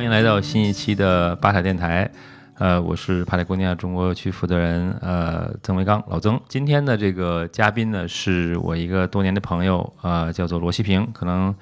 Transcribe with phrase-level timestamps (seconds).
[0.00, 2.10] 欢迎来到新一期的巴塔电台。
[2.54, 6.40] 呃，我是帕特哥尼亚中国区负责人，呃，曾维刚，老曾。
[6.48, 11.06] 今天的这个嘉宾呢，是我一个多年的朋友，呃，叫做罗西平。
[11.12, 11.54] 可能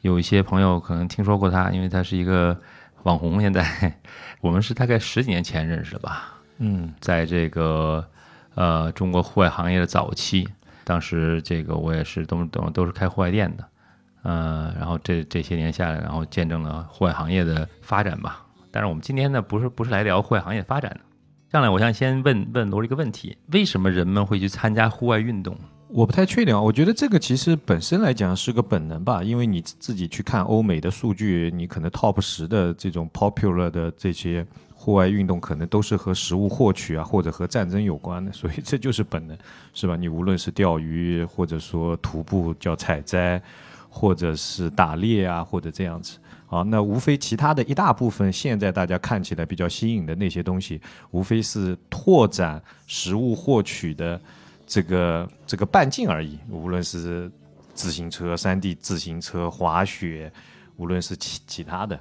[0.00, 2.58] 有一些朋友可能听说过他，因为他是一个
[3.04, 3.40] 网红。
[3.40, 3.64] 现在
[4.42, 6.34] 我们是大概十几年前认识的吧？
[6.58, 8.04] 嗯，在这个
[8.56, 10.48] 呃中国户外行业的早期，
[10.82, 13.64] 当时这个我也是都都都是开户外店的，
[14.28, 18.44] 呃，然后这这些年下来，然后见证了户外行业的发展吧。
[18.70, 21.00] 但是我们今天呢，不是不是来聊户外行业发展的。
[21.50, 25.56] 上来，我想先问问罗一个问题：为什么人们会去参加户外运动？
[25.88, 26.60] 我不太确定啊。
[26.60, 39.34] 我觉得这个其实本身来讲是个本能吧，因为你自己去看欧美的数据，你可能 top 十的这种 popular 的这些户外运动，可能都是和食物获取啊，或者和战争有关的， 所以这就是本能，
[39.72, 39.96] 是吧？
[39.96, 43.42] 你无论是钓鱼，或者说徒步叫采摘，
[43.98, 46.18] 或者是打猎啊，或者这样子。
[46.46, 54.18] 啊，那无非其他的一大部分，现在大家看起来比较新颖的那些东西，无非是拓展食物获取的
[54.66, 56.38] 这个这个半径而已。
[56.48, 57.30] 无论是
[57.74, 60.32] 自行车、山地自行车、滑雪，
[60.76, 62.00] 无论是其其他的，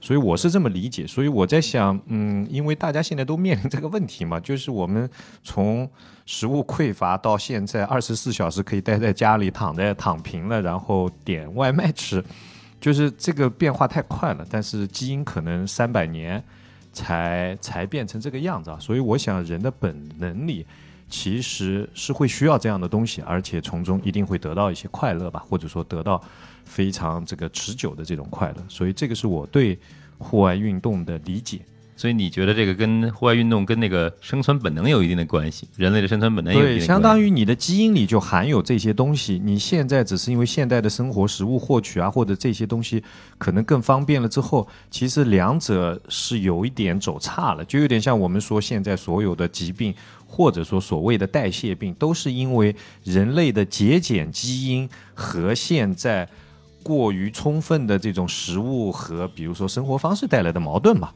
[0.00, 1.06] 所以我是这么理解。
[1.06, 5.08] 所以我在想，嗯，因为大家现在都面临这个问题嘛，就是我们
[5.42, 5.88] 从
[6.24, 12.24] 食物匮乏到现在二十四小时可以待在家里躺在躺平了，然后点外卖吃。
[12.78, 16.42] 就是这个变化太快了，但是基因可能三百年
[16.92, 20.64] 才才变成这个样子啊，所以我想人的本能里
[21.08, 26.22] 其实是会需要这样的东西，而且从中一定会得到一些快乐吧，或者说得到
[26.66, 29.78] 非常这个持久的这种快乐，所以这个是我对
[30.18, 31.60] 户外运动的理解。
[31.98, 35.66] 所以你觉得这个跟户外运动跟那个生存本能有一定的关系？
[35.78, 39.40] 人类的生存本能有对，相当于你的基因里就含有这些东西。
[39.42, 43.02] 你现在只是因为现代的生活、食物获取啊，或者这些东西
[43.38, 47.64] 可能更方便了之后，其实两者是有一点走差了。
[47.64, 49.94] 就有点像我们说现在所有的疾病，
[50.26, 56.28] 或者说所谓的代谢病，都是因为人类的节俭基因和现在
[56.86, 61.12] 过于充分的这种食物和比如说生活方式带来的矛盾吧。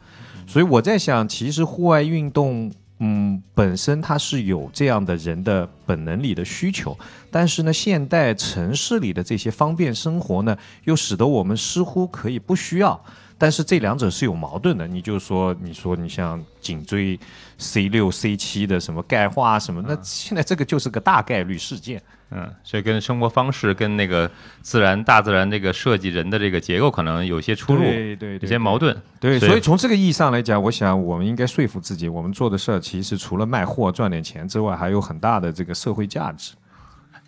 [0.48, 6.98] 所以我在想，其实户外运动，嗯，本身它是有这样的人的本能里的需求，
[7.30, 13.00] 但是呢，现代城市里的这些方便生活呢，又使得我们似乎可以不需要。
[13.40, 14.86] 但是这两者是有矛盾的。
[14.86, 17.18] 你就说，你说你像颈椎
[17.56, 22.02] C 六、C 七的什么钙化什么，那现在这个就是个大概率事件。
[22.32, 24.30] 嗯，所以跟生活方式、跟那个
[24.62, 28.96] 自然、大自然这个设计人的这个结构可能有些出入，对对，有些矛盾。
[29.18, 36.52] 对，所以从这个意义上来讲，我想我们应该说服自己，我们做的事儿其实除了卖货赚点钱之外，还有很大的这个社会价值。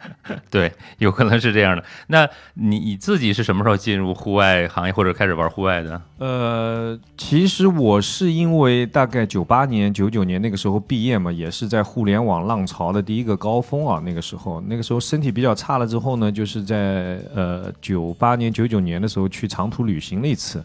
[0.50, 1.84] 对，有可能是这样的。
[2.08, 6.00] 那你你自己是什么时候进入户外行业或者开始玩户外的？
[6.18, 14.00] 呃，其实我是因为大概九八年、九九年那个时候毕业嘛，也是在互联网浪潮的第一个高峰啊。
[14.04, 20.62] 那个时候，那个时候身体比较差了之后呢，就是在呃九八年、九九年的时候去长途旅行了一次。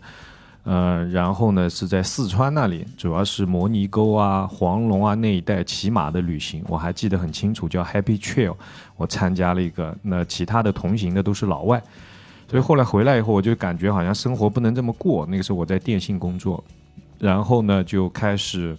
[0.68, 8.54] 呃，然后呢，是在四川那里，主要是摩尼沟啊、黄龙啊那一带骑马的旅行，我还记得很清楚，叫 Happy Trail，
[8.98, 9.96] 我参加了一个。
[10.02, 11.82] 那其他的同行的都是老外，
[12.50, 15.26] 所以后来回来以后，我就感觉好像生活不能这么过。
[15.28, 16.62] 那个时候我在电信工作，
[17.18, 18.78] 然后呢就开始。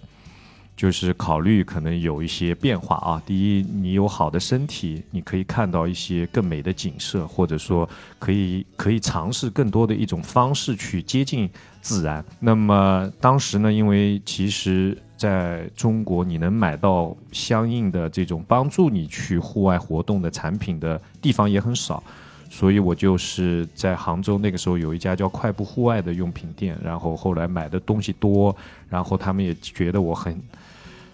[0.78, 3.20] 就是考虑可能有一些变化啊。
[3.26, 7.86] 第一，你有好的身体，你可以看到一些更美的景色，或者说
[8.20, 11.50] 可以可以尝试更多的一种方式去接近
[11.80, 12.24] 自然。
[12.38, 22.00] 那么当时呢，因为其实在中国你能买到相应的这种帮助你去户外活动的产品的地方也很少，
[22.48, 28.54] 所以我就是在杭州那个时候有一家叫快步户外的用品店，然后后来买的东西多，
[28.88, 30.40] 然后他们也觉得我很。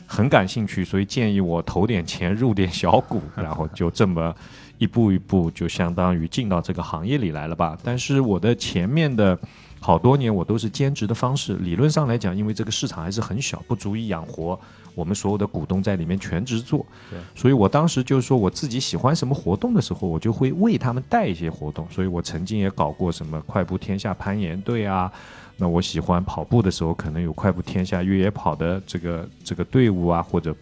[0.07, 4.35] 很感兴趣，所以建议我投点钱入点小股， 然后就这么
[4.79, 7.77] 一步一步，就相当于进到这个行业里来了吧。
[7.83, 9.39] 但是我的前面的
[9.81, 11.55] 好多年，我都是兼职的方式。
[11.56, 14.59] 理论上来讲，因为这个市场还是很小，不足以养活
[14.95, 16.85] 我们所有的股东在里面全职做。
[17.11, 21.87] 对，所以我当时就是说，我自己喜欢什么活动的时候，我就会为他们带一些活动。
[21.91, 25.11] 所以我曾经也搞过什么快步天下攀岩队啊。
[25.56, 30.55] 那我喜欢跑步的时候，可能有快步天下越野跑的这个这个队伍啊，或者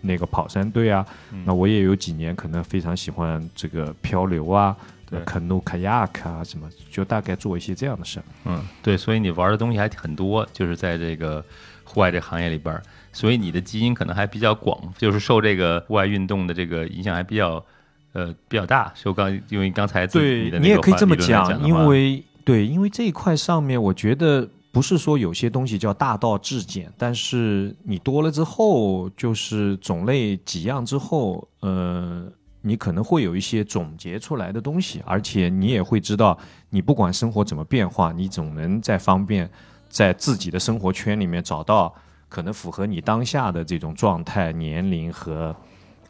[0.00, 1.04] 那个跑山队啊。
[1.44, 4.74] 那我也有几年可能非常喜欢这个漂流啊
[5.26, 8.24] ，canoe kayak 啊什么，就大概做一些这样的事儿。
[8.46, 11.44] 嗯，对，所以你玩的东西还很多，就是在这个
[11.84, 12.80] 户外这行业里边，
[13.12, 17.62] 所以你的基因可能还比较广，就是受这个户外运动的这个影响还比较
[18.14, 18.90] 呃比较大。
[18.94, 22.24] 就刚因为刚才对，你也可以这么讲，因为。
[22.44, 32.26] 对，因为这一块上面，我觉得不是说有些东西叫大道至简，但是你多了之后，就是种类几样之后，呃，
[32.62, 36.36] 你可能会有一些总结出来的东西，而且你也会知道，
[36.70, 39.48] 你不管生活怎么变化，你总能在方便
[39.88, 41.94] 在自己的生活圈里面找到
[42.28, 45.54] 可能符合你当下的这种状态、年龄和。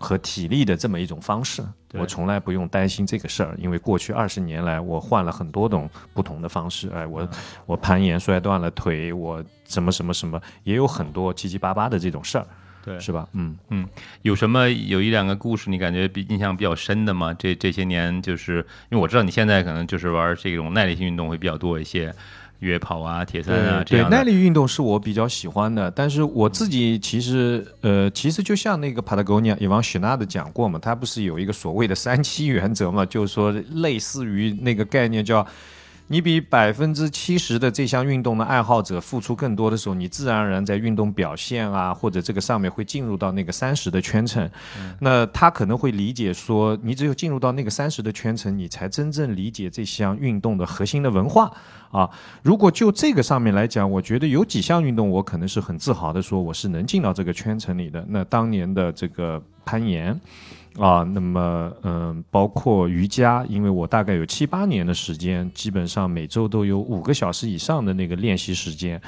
[0.03, 1.63] 和体力的这么一种方式，
[1.93, 6.89] 我从来不用担心这个事儿，因为过去二十年来，我换了很多种不同的方式。
[6.89, 7.29] 哎，我
[7.67, 12.47] 我攀岩摔断了腿，我什么什么什么，也有很多七七八八的这种事儿，
[12.83, 13.29] 对，是吧？
[13.35, 13.87] 嗯嗯，
[14.23, 17.35] 有什么有一两个故事你感觉比印象比较深的吗？
[17.35, 22.15] 这这些年，就是因为我知道你现在可能就是玩这种耐力性运动会比较多一些。
[22.61, 25.91] 越野跑啊，铁三啊，对耐力运动是我比较喜欢的。
[25.91, 35.47] 但是我自己其实，呃，其实就像那个 Patagonia 伊万雪纳的讲过嘛，他不是有一个所谓的三七原则嘛，就是说类似于那个概念叫。
[36.13, 44.51] 你比百分之七十的这项运动的爱好者付出更多的时候，你自然而然在运动表现啊，或者这个上面会进入到那个三十的圈层。
[44.99, 51.49] 那他可能会理解说，你只有进入到那个三十的圈层，你才真正理解这项运动的核心的文化
[51.93, 52.11] 啊。
[52.43, 58.05] 如果就这个上面来讲，我觉得有几项运动，我可能是很自豪的说，我是能进到这个圈层里的。
[58.09, 60.21] 那当年的这个攀岩。
[60.81, 68.99] 啊，那么嗯，包括瑜伽，因为我大概有七八年的时间，基本上每周都有五个小时以上的那个练习时间，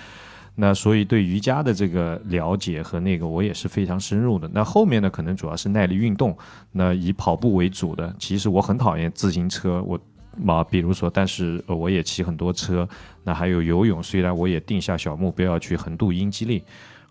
[0.55, 4.47] 那所以对瑜伽的这个了解和那个我也是非常深入的。
[4.53, 6.37] 那后面呢，可能主要是耐力运动，
[6.73, 8.15] 那以跑步为主的。
[8.19, 9.99] 其实我很讨厌自行车，我
[10.37, 12.87] 嘛，比如说，但是我也骑很多车。
[13.25, 16.63] 那还有游泳，虽然我也定下小目标要去横渡英吉利。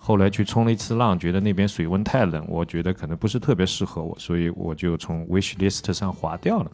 [0.04, 6.72] 后来去冲了一次浪，觉得那边水温太冷，我觉得可能不是特别适合我，所以我就从 wish list 上划掉了。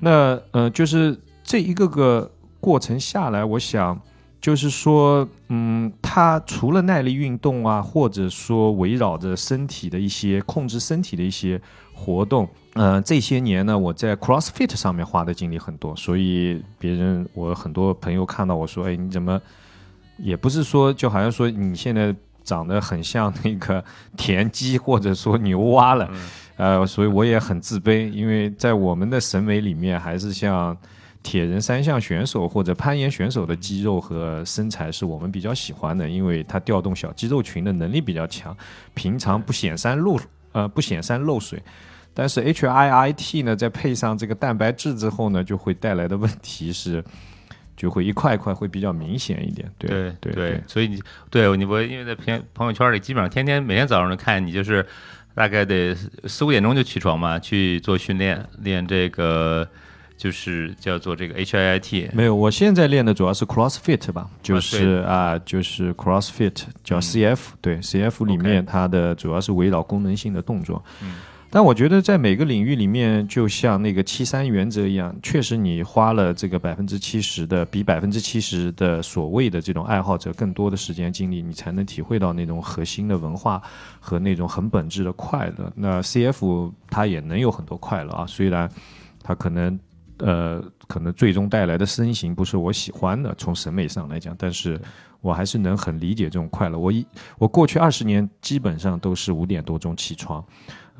[0.00, 1.14] 那呃，就是
[1.44, 4.00] 这一个个过程下来，我想
[4.40, 11.60] 就是说，嗯，它除了耐力运动啊，或者说围绕着身体的一些控制身体的一些
[11.92, 19.38] 活动，呃，这些年呢，我在 CrossFit 上面花的精力很多，所以别人我很多朋友看到我说，哎，你怎么
[20.16, 22.16] 也不是说就好像说你现在。
[22.48, 23.84] 长得很像那个
[24.16, 26.10] 田鸡或者说牛蛙了，
[26.56, 30.74] 呃，所以我也很自卑，因为在我们的审美里面，还是像
[31.22, 38.56] 铁人三项选手或者攀岩选手的肌肉和身材是我们比较喜欢的，因为它调动小肌肉群的能力比较强，
[38.94, 40.18] 平常不显山露
[40.52, 41.62] 呃不显山露水。
[42.14, 47.04] 但是 H I I T 呢，再配上这个蛋白质之后呢，就会带来的问题是。
[47.78, 54.84] 就会一块一块会比较明显一点，对对对，所以你对你我因为在朋朋友圈里基本上天天每天早上都看你就是
[55.32, 55.94] 大概得
[56.24, 59.66] 四五点钟就起床嘛去做训练练这个
[60.16, 70.82] 就是叫做这个 H I I T 没有，我现在练的主要是 CrossFit 吧，就是啊就是 CrossFit 叫 C F 对 C F 里面它的主要是围绕功能性的动作。
[71.50, 83.62] 但我觉得在每个领域里面，就像那个七三原则一样，确实你花了这个百分之七十的，比百分之七十的所谓的这种爱好者更多的时间精力，你才能体会到那种核心的文化
[83.98, 85.72] 和那种很本质的快乐。
[85.74, 88.70] 那 C F 它也能有很多快乐啊，虽然
[89.22, 89.80] 它可能
[90.18, 94.78] 呃可能最终带来的身形不是我喜欢的，从审美上来讲，但是
[95.22, 96.78] 我还是能很理解这种快乐。
[96.78, 97.06] 我一
[97.38, 100.44] 我过去二十年基本上都是五点多钟起床。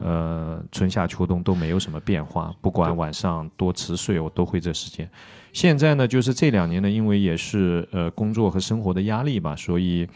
[0.01, 5.09] 呃，春夏秋冬都没有什么变化，不管晚上多迟睡，我都会这时间。
[5.53, 10.07] 现在呢，就是这两年呢，因为也是呃工作和生活的压力吧，所以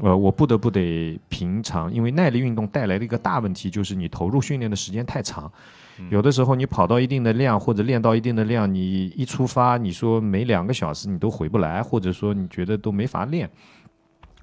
[0.00, 5.50] 呃我不得不得平常，因为耐力运动带来的一个大问题就是你投入训练的时间太长，
[6.08, 13.50] 有的时候你跑到一定的量或者练到一定的量，你一出发，你说每两个小时你都回不来，或者说你觉得都没法练，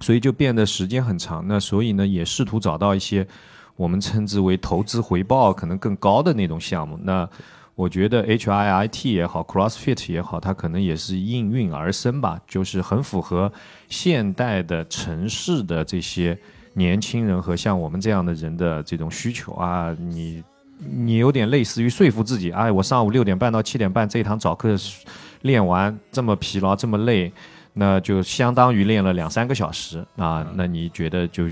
[0.02, 1.48] 所以就变得时间很长。
[1.48, 3.26] 那所以呢，也试图找到一些。
[3.76, 7.28] 我们称之为投资回报可能更高的那种项目，那
[7.76, 13.52] 我觉得 H I I T 也好，CrossFit 也好，它可能也是应运而生吧，就是很符合
[13.90, 16.38] 现代的城市的这些
[16.74, 19.96] 年轻人和像我们这样的人的这种需求啊。
[20.00, 20.44] 你
[20.78, 24.76] 你有点类似于说服自己，哎，我上午六点半到七点半这一堂早课
[25.42, 27.34] 练完，这么疲劳这么累，
[27.74, 30.46] 那就相当于练了两三个小时啊。
[30.54, 31.50] 那你觉得就？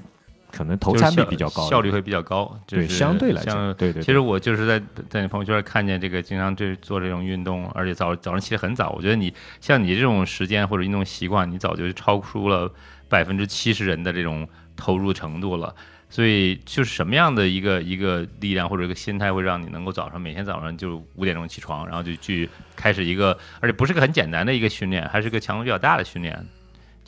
[0.52, 2.60] 可能投产比比较高，效率会比较高。
[2.68, 4.04] 对，相对来讲，对对。
[4.04, 8.90] 其实我就是在在你朋友圈看见这个，经常这做这种运动，而且早早上起得很早。
[8.92, 12.72] 我觉得你像你这种时间或者运动习惯，你早就超出了
[13.08, 15.74] 百分之七十人的这种投入程度了。
[16.10, 26.38] 所以，就是什么样的一个一个力量或者一个心态，会让你能够早上每天早上就五点钟起床，然后就去开始一个，而且不是个很简单的一个训练，还是个强度比较大的训练。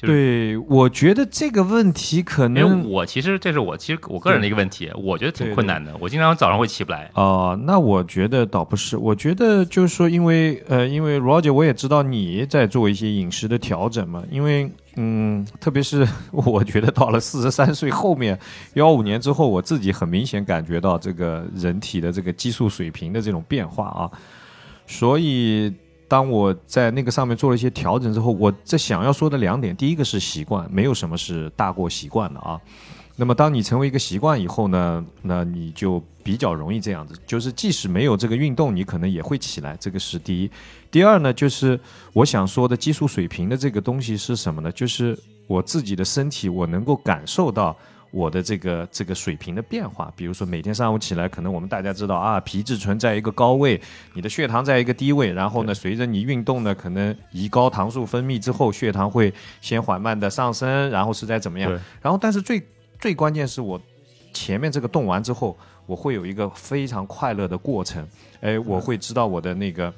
[0.06, 5.96] 对，我觉得这个问题可因为能我其实这是我其实我个人的一个问题，我觉得挺困难的。
[6.00, 7.10] 我经常早上会起不来。
[7.14, 18.38] 哦，那我觉得倒不是，我觉得就是说，因为呃，因为 Roger，我也知道你在做一些饮食的调整嘛，因为嗯，特别是 我觉得到了四十三岁后面
[18.74, 24.12] 幺五年之后，我自己很明显感觉到这个人体的这个激素水平的这种变化啊，
[24.86, 25.74] 所以。
[26.14, 32.62] 当我在那个上面做了一些调整之后，我这想要说的两点，第一个是习惯，没有什么是大过习惯的啊。
[33.16, 40.52] 那么，当你成为一个习惯以后呢，那你就比较容易这样子，就是即使没有这个运动，你可能也会起来，这个是第一。
[40.92, 41.80] 第二呢，就是
[42.14, 44.72] 我想说的激素水平的这个东西是什么呢？
[44.72, 45.18] 就是
[45.48, 47.76] 我自己的身体，我能够感受到。
[48.14, 53.82] 我的这个这个水平的变化，比如说每天上午起来，可能我们大家知道啊，皮质醇在一个高位，
[54.14, 61.72] 你的血糖在一个低位，然后呢，随着你运动呢，可能胰高糖素分泌之后，血糖会先缓慢的上升，然后是在怎么样？
[62.04, 62.62] 然后但是最
[63.00, 63.82] 最关键是我
[64.32, 68.08] 前面这个动完之后，我会有一个非常快乐的过程，
[68.42, 69.92] 哎，我会知道我的那个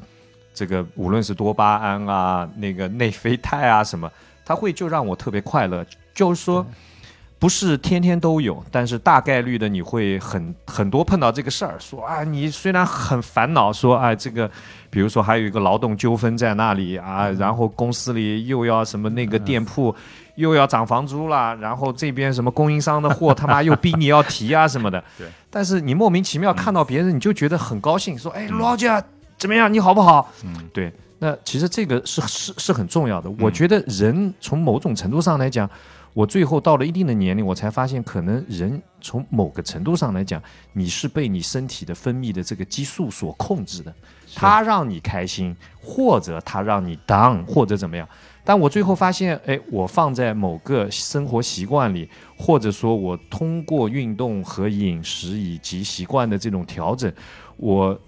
[0.53, 4.09] 这个无论是多巴胺啊，那个内啡肽啊什么，
[4.45, 6.65] 它会就让我特别快乐，就是说。
[7.37, 14.49] 不是天天都有，但是大概率的你会很很多碰到这个事儿，说啊，你虽然很烦恼，说啊这个，
[14.89, 19.93] 比如说还有一个劳动纠纷在那里啊，然后公司里又要什么那个店铺
[20.35, 25.03] 又要涨房租啦，然后这边什么供应商的货他妈又逼你要提啊什么的。
[25.17, 25.27] 对。
[25.51, 29.03] 但是你莫名其妙看到别人，你就觉得很高兴，说哎，Roger
[29.37, 29.71] 怎么样？
[29.71, 30.31] 你好不好？
[30.43, 30.91] 嗯，对。
[31.19, 33.29] 那其实这个是是是很重要的。
[33.39, 35.69] 我觉得人从某种程度上来讲。
[36.15, 40.41] 我最后到了一定的年龄，我才发现，可能人从某个程度上来讲，
[40.71, 43.93] 你是被你身体的分泌的这个激素所控制的，
[44.33, 45.53] 它让你开心，
[45.83, 48.07] 或者它让你 down，或者怎么样。
[48.45, 57.11] 但我最后发现，哎，我放在某个生活习惯里，或者说我通过运动和饮食以及习惯的这种调整，
[57.57, 57.99] 我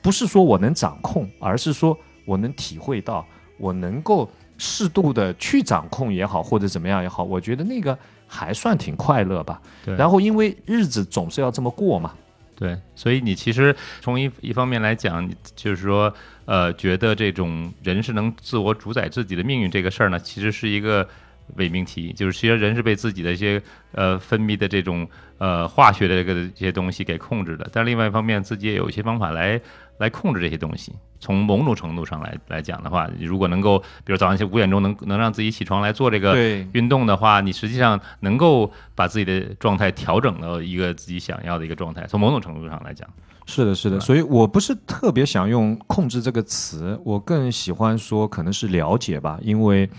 [0.00, 3.26] 不是说我能掌控，而是说我能体会到，
[3.58, 4.30] 我能够。
[4.58, 7.96] 适度的去掌控也好，或者怎么样也好，我觉得那个
[8.26, 9.62] 还算挺快乐吧。
[9.84, 9.94] 对。
[9.96, 12.12] 然后因为日子总是要这么过嘛。
[12.54, 12.76] 对。
[12.94, 16.12] 所以你其实从一一方面来讲，就是说，
[16.44, 21.08] 呃，觉得这种人是能自我主宰自己的命运这个事儿呢，其实是一个
[21.54, 22.12] 伪命题。
[22.12, 23.62] 就是其实人是被自己的一些
[23.92, 27.68] 呃分泌的这种呃化学的这个这些东西给控制的。
[27.72, 29.60] 但另外一方面，自己也有一些方法来
[29.98, 30.92] 来控制这些东西。
[31.20, 36.36] 从某种程度上来来讲的话，如果能够，比如早上起五点钟能能让自己起床来做这个
[36.72, 42.06] 运动的话，你实际上能够把自己的状态调整到一个自己想要的一个状态。
[42.06, 43.08] 从某种程度上来讲，
[43.46, 43.98] 是的，是的。
[43.98, 49.90] 所以我不是特别想用“控制”这个词，我更喜欢说可能是了解吧，因为。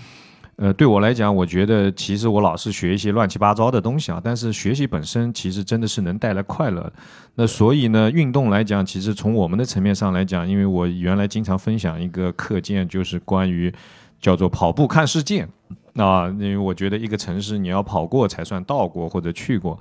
[0.62, 6.92] 呃，对我来讲，我觉得其实我老是学一些乱七八糟的东西啊，但是学习本身其实真的是能带来快乐。
[7.36, 13.74] 那所以呢，运动来讲，其实从我们的层面上来讲，因为我原来经常分享一个课件，就是关于
[14.20, 15.48] 叫做跑步看世界
[15.96, 19.80] 啊，因为我觉得一个城市你要跑过才算到过或者去过。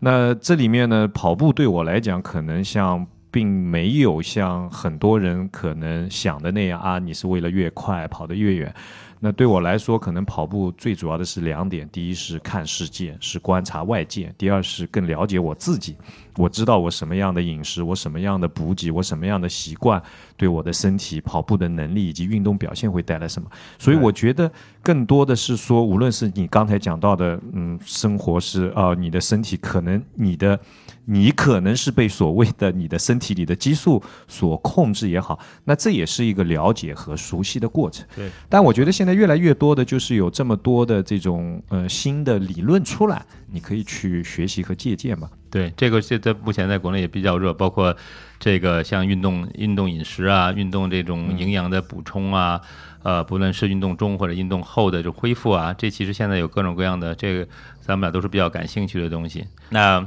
[0.00, 8.72] 那这里面呢，跑步对我来讲，可能像并没有像很多人可能想的那样啊，你是为了越快跑得越远。
[9.18, 15.96] 那对我来说，可能跑步最主要的是两点：第一是看世界，是观察外界；第二是更了解我自己。
[16.36, 20.00] 我知道我什么样的饮食，我什么样的补给，我什么样的习惯，
[20.36, 23.50] 对我的身体跑步的能力以及运动表现会带来什么。
[23.80, 24.48] 所以我觉得
[24.80, 30.60] 更多的是说，无论是你刚才讲到的，嗯，生活是啊，你的身体可能你的。
[31.06, 38.06] 你可能是被所谓的你的身体里的激素所控制也好，那这也是一个了解和熟悉的过程。
[38.16, 45.28] 对，但我觉得现在越来越多的就是有这么多的这种呃新的理论出来，你可以去学习和借鉴嘛。
[45.50, 47.94] 对，这个现在目前在国内也比较热，包括
[48.40, 52.60] 这个像运动、运动饮食啊，运动这种营养的补充啊，
[53.02, 57.46] 呃，不论是运动中或者运动后的这恢复啊，这其实现在有各种各样的，这个
[57.80, 59.44] 咱们俩都是比较感兴趣的东西。
[59.68, 60.06] 那。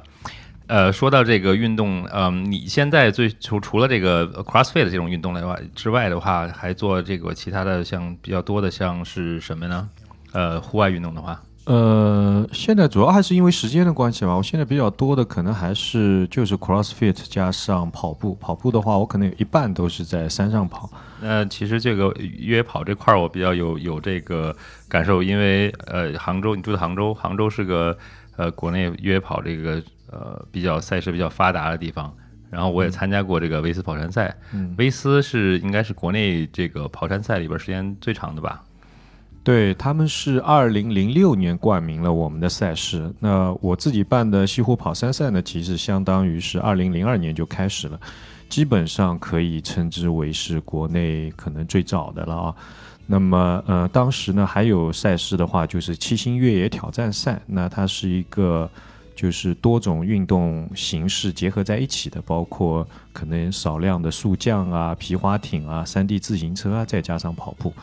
[0.67, 9.89] 呃，说到这个运动，嗯，你现在最除除了这个 CrossFit 这种运动的话之外的话，还做这个其他的像比较多的像是什么呢？
[10.33, 14.35] 呃，户外运动的话，呃，现在主要还是因为时间的关系吧。
[14.35, 18.35] 我现在比较多的可能还是就是 CrossFit 加上跑步。
[18.35, 20.89] 跑步的话，我可能有一半都是在山上跑。
[21.21, 24.53] 那其实这个约跑这块儿，我比较有有这个
[24.89, 27.97] 感受，因为呃，杭州，你住在杭州，杭州是个
[28.35, 29.81] 呃国内约跑这个。
[30.11, 32.13] 呃，比较赛事比较发达的地方，
[32.49, 34.35] 然后我也参加过这个威斯跑山赛。
[34.53, 38.63] 嗯威斯是应该是国内这个跑山赛里边时间最长的吧？
[39.43, 43.09] 对他们是二零零六年冠名了我们的赛事。
[43.17, 47.97] 那我自己办的西湖跑山赛呢，其实相当于是二零零二年就开始了，
[48.49, 52.55] 基本上可以称之为是国内可能最早的了啊。
[53.05, 58.69] 那么呃，当时呢还有赛事的话，就是七星越野挑战赛，那它是一个
[59.17, 67.73] 就是多种运动形式结合在一起的，包括可能少量的速降啊、皮划艇啊、山地自行车啊，再加上跑步。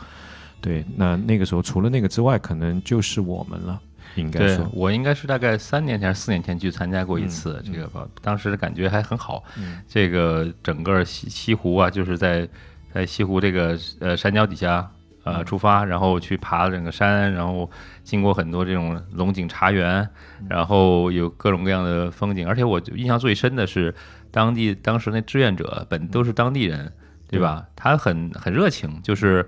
[0.61, 3.79] 对，那那个时候除了那个之外，可能就是我们了，
[4.15, 9.43] 应该说，我应该是大概三年前、四年前去参加过一次这个吧，当时的感觉还很好。
[9.89, 12.47] 这个整个西西湖啊，就是在
[12.93, 14.89] 在西湖这个呃山脚底下
[15.25, 17.69] 呃出发，然后去爬整个山，然后
[18.03, 20.07] 经过很多这种龙井茶园，
[20.47, 22.47] 然后有各种各样的风景。
[22.47, 23.93] 而且我印象最深的是
[24.31, 26.93] 当地当时那志愿者本都是当地人，
[27.27, 27.65] 对吧？
[27.75, 29.45] 他很很热情，就是。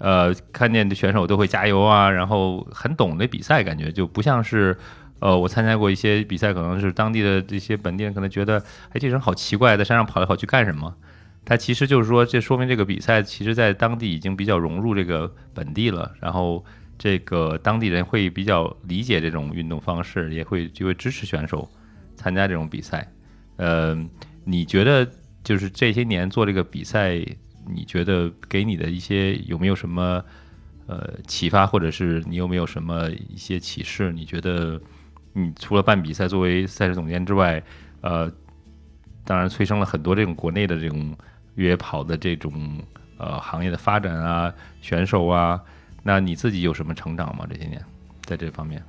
[0.00, 4.78] 呃，看见的选手都会加油啊，然后很懂那比赛，感觉就不像是，
[5.18, 10.94] 呃，我参加过一些比赛，可能是当地的这些本地人可能觉得，哎，这人好奇怪，在山上跑来跑去干什么？
[11.48, 16.62] 他其实就是说，这说明这个比赛其实在当地已经比较融入这个本地了，然后
[16.98, 21.66] 这个当地人会比较理解这种运动方式，也会就会支持选手
[22.16, 23.10] 参加这种比赛。
[23.56, 23.96] 呃，
[24.44, 25.10] 你觉得
[25.42, 27.18] 就是这些年做这个比赛？
[27.70, 30.22] 你觉得给你的一些有没有什么
[30.86, 34.12] 呃启发，或者是你有没有什么一些启示？
[34.12, 34.78] 你觉得
[35.32, 37.62] 你除了办比赛，作为赛事总监之外，
[38.02, 38.30] 呃，
[39.24, 41.14] 当然催生了很多这种国内的这种
[41.58, 42.52] 越野跑的这种
[43.18, 45.60] 呃行业的发展啊，选手啊，
[46.02, 47.44] 那你自己有什么成长吗？
[47.50, 47.84] 这些年
[48.22, 48.80] 在这方面？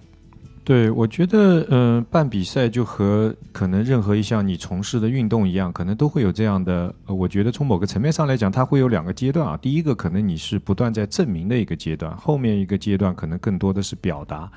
[0.64, 6.94] 对，我觉得，嗯，办比赛就和可能任何一项你从事的运动一样，可能都会有这样的。
[7.08, 9.58] 我觉得从某个层面上来讲，它会有两个阶段啊。
[9.58, 14.48] 第一个，可能你是不断在证明的一个阶段；后面一个阶段，可能更多的是表达。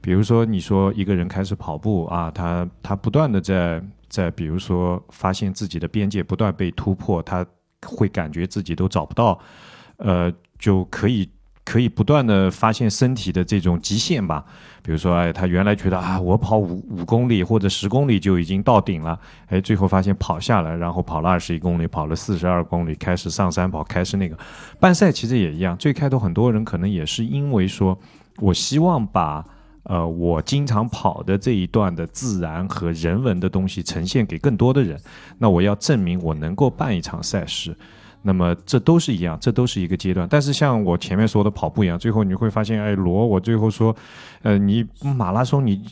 [0.00, 7.44] 比如说，你说一个人开始跑步啊，他他不断的在在，比如说发现自己的边界不断被突破，他
[7.86, 9.38] 会感觉自己都找不到，
[9.96, 11.28] 呃，就可以。
[11.62, 14.44] 可以不断的发现身体的这种极限吧，
[14.82, 24.36] 比如说，哎，他原来觉得啊，我跑五五公里或者十公里就已经到顶了，哎，最后发现跑下来，然后跑了二十一公里，跑了四十二公里，开始上山跑，开始那个，
[24.80, 27.96] 半赛其实也一样，最开头很多人可能也是因为说，
[28.38, 29.44] 我希望把
[29.84, 35.00] 呃我经常跑的这一段的自然和人文的东西呈现给更多的人，
[35.38, 37.76] 那我要证明我能够办一场赛事。
[38.22, 40.28] 那么这都是一样，这都是一个阶段。
[40.30, 43.96] 但是像我前面说的跑步一样，最后你会发现，哎，罗，我最后说，
[44.42, 45.82] 呃，你马拉松，你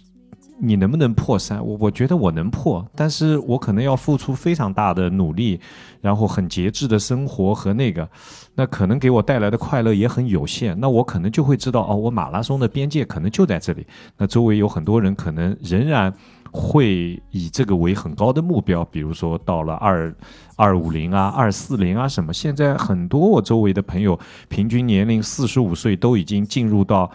[0.61, 1.65] 你能不能破三？
[1.65, 5.61] 我我觉得我能破，但是我可能要付出非常大的努力，
[6.01, 8.09] 然后很节制的生活和那个，
[8.55, 10.79] 那可能给我带来的快乐也很有限。
[10.81, 13.87] 那我可能就会知道，哦，我马拉松的边界可能就在这里。
[14.17, 16.13] 那周围有很多人可能仍然。
[16.51, 20.13] 会以这个为很高的目标，比如说到了二
[20.57, 22.33] 二五零啊、二四零啊什么。
[22.33, 24.19] 现在很多我周围的朋友，
[24.49, 27.11] 平均年龄四十五岁，都已经进入到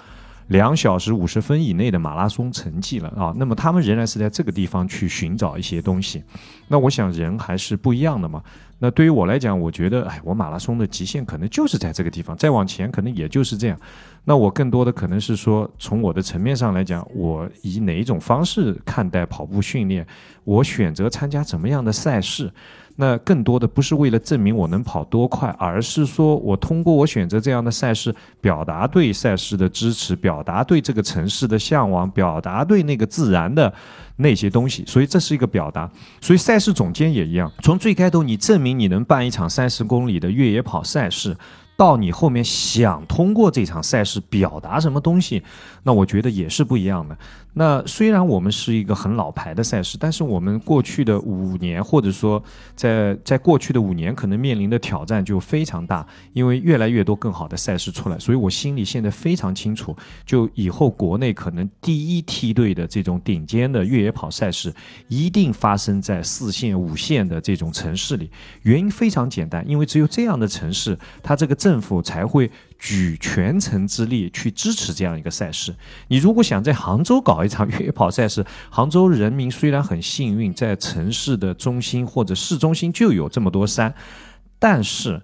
[0.53, 3.33] 两小时五十分以内的马拉松成绩了啊。
[3.35, 6.23] 那么他们仍然是在这个地方去寻找一些东西。
[6.67, 8.41] 那我想人还是不一样的嘛。
[8.77, 13.79] 那对于我来讲，我觉得，哎，我马拉松的极限可能就是在这个地方，再往前可能也就是这样。
[14.25, 20.05] 那我更多的可能是说，从我的层面上来讲，我以哪一种方式看待跑步训练，
[20.43, 22.51] 我选择参加怎么样的赛事。
[22.95, 33.73] 那更多的不是为了证明我能跑多快，而是说我通过我选择这样的赛事，表达对赛事的支持，表达对这个城市的向往，表达对那个自然的
[34.17, 34.83] 那些东西。
[34.85, 35.89] 所以这是一个表达。
[36.21, 41.35] 所以赛事总监也一样，从最开头你证明你能办一场三十公里的越野跑赛事。
[41.75, 45.43] 到你后面想通过这场赛事表达什么东西，
[45.83, 47.17] 那我觉得也是不一样的。
[47.55, 52.43] 那虽然我们是一个很老牌的赛事，但是我们过去的五年，或者说
[52.75, 58.17] 在在过去的五年，可能面临的挑战就非常大，因为越来越多更好的赛事出来。
[58.17, 64.73] 所以我心里现在非常清楚，就以后国内可能第一梯队的这种顶尖的越野跑赛事，
[65.07, 68.31] 一定发生在四线、五线的这种城市里。
[68.63, 72.51] 原因非常简单，因为只有这样的城市，它这个政府才会。
[72.85, 75.73] 举全城之力去支持这样一个赛事。
[76.09, 83.95] 你如果想在杭州搞一场越野跑赛事，杭州人民虽然很幸运，在城市的中心或者市中心就有这么多山，
[84.59, 85.21] 但是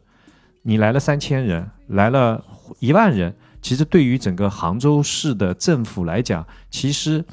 [0.61, 2.41] 你来了三千人，来了
[2.79, 7.25] 一万人，其实对于整个杭州市的政府来讲，其实。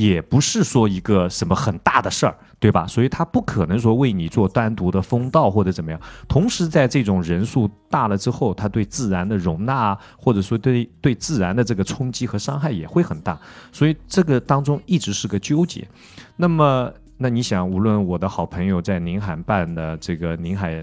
[0.00, 2.86] 也不是说一个什么很大的事儿，对吧？
[2.86, 6.00] 所以他不可能说为你做单独的风道或者怎么样。
[6.26, 13.38] 同时，在这种人数大了之后，他对自然的容纳，或者说对对自然的这个冲击和伤害也会很大。
[13.70, 15.86] 所以这个当中一直是个纠结。
[16.36, 20.82] 那么，那你想，无论我的好朋友在宁海办的这个宁海。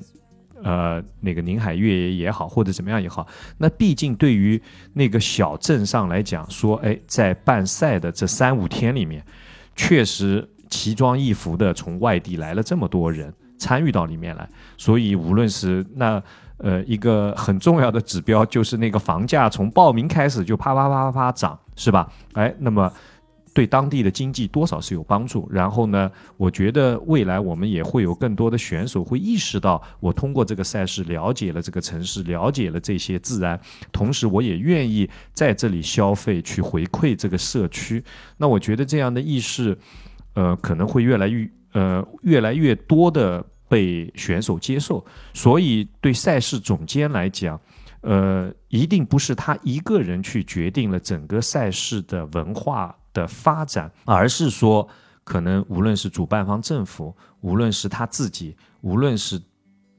[0.63, 3.25] 呃，那个宁海越野也好，或者怎么样也好，
[3.57, 4.61] 那毕竟对于
[4.93, 9.23] 那个小镇上来讲，说，哎，在办赛的这三五天里面，
[9.75, 16.21] 确实奇装异服的从外地来了这么多人参与到里面来，所以无论是那
[16.57, 22.11] 呃一个很重要的指标，就是那个房价从报名开始就啪啪啪啪啪涨，是吧？
[22.33, 22.91] 哎，那么。
[23.57, 25.49] 对当地的经济多少是有帮助。
[25.51, 33.59] 然后呢，我觉得未来我们也会有更多的选手会意识到，我通过这个赛事了解了这个城市，了解了这些自然，
[33.91, 38.03] 同时我也愿意在这里消费，去回馈这个社区。
[38.37, 39.75] 那我觉得这样的意识，
[40.35, 45.03] 呃，可能会越来越呃越来越多的被选手接受。
[45.33, 47.59] 所以对赛事总监来讲，
[48.01, 52.95] 呃，一定不是他一个人去决定了整个赛事的文化。
[53.17, 54.87] 的发展，而是说，
[55.23, 59.41] 可能无论是主办方政府，无论是他自己，无论是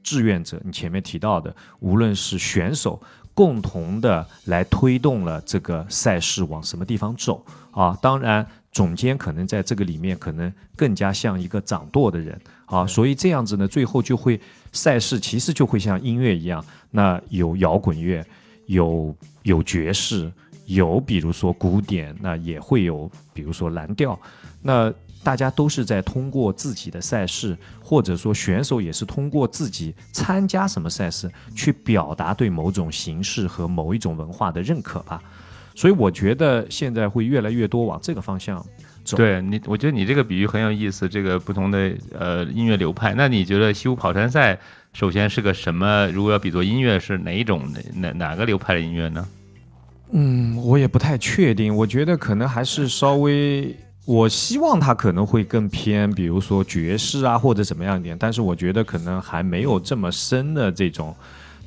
[0.01, 3.01] 志愿者，你前面提到的，无论是选手，
[3.33, 7.97] 共同的来推动了这个赛事往什么地方走啊。
[8.01, 14.39] 当然，总监可能在这个里面可能更加像一个掌舵的人啊，所以这样子呢，最后就会
[14.71, 18.25] 赛事其实就会像音乐一样，那有摇滚乐，
[18.67, 20.31] 有有爵士。
[20.69, 24.17] 有，比如说古典，那也会有，比如说蓝调，
[24.61, 35.21] 那大家都是在通过自己的赛事，或者说选手也是通过自己参加什么赛事，去表达对某种形式和某一种文化的认可吧。
[35.73, 38.63] 所以我觉得现在会越来越多往这个方向
[39.03, 39.17] 走。
[39.17, 41.09] 对你，我觉得你这个比喻很有意思。
[41.09, 44.59] 这个不同的呃音乐流派，那你觉得西湖跑山赛
[44.93, 46.07] 首先是个什么？
[46.11, 47.63] 如果要比作音乐，是哪一种
[47.95, 49.27] 哪哪个流派的音乐呢？
[50.11, 51.75] 嗯，我也不太确定。
[51.75, 58.17] 我觉得可能还是稍微，我希望它可能会更偏，比如说爵士啊，或者怎么样一点。
[58.19, 61.15] 但是我觉得可能还没有这么深的这种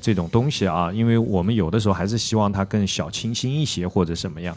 [0.01, 4.55] 这种东西啊，因为我们有的时候还是希望它更小清新一些或者什么样。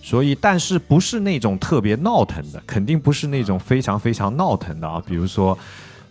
[0.00, 5.58] 所以，但是不是那种特别闹腾的，肯定不是那种非常非常闹腾的啊，比如说。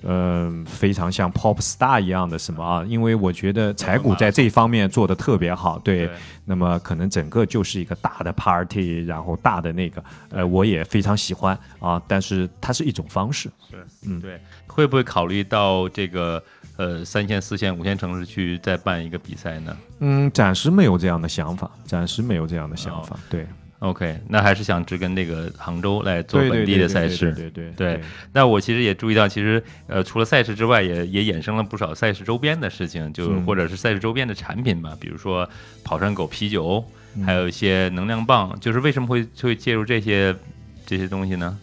[0.03, 2.83] 嗯，非常像 pop star 一样的什么啊？
[2.87, 6.09] 因为我觉得柴谷在这一方面做的特别好，对。
[6.49, 12.01] 那么可能整个就是一个大的 party，然后大的那个，呃，我也非常喜欢啊。
[12.07, 14.39] 但是它是一种方式，是，嗯，对。
[14.65, 16.41] 会不会考虑到这个
[16.77, 19.77] 呃三线、四线、五线城市去再办一个比赛呢？
[19.99, 23.45] 嗯，暂时没有这样的想法，暂时没有这样的想法，对。
[23.79, 28.01] OK，那还是想只跟那个杭州来做本地的赛事，对对对。
[28.33, 35.47] 那我其实也注意到，其实呃，除了赛事之外，也也衍生了不少赛事周边的事情，就或者是赛事周边的产品吧，比如说
[35.83, 36.83] 跑山狗啤酒，
[37.23, 38.59] 还有一些能量棒。
[38.59, 40.35] 就是为什么会会介入这些
[40.83, 41.55] 这些东西呢？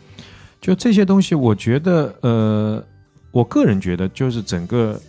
[0.60, 2.84] 就这些东西，我觉得呃，
[3.32, 5.00] 我个人觉得，就是整个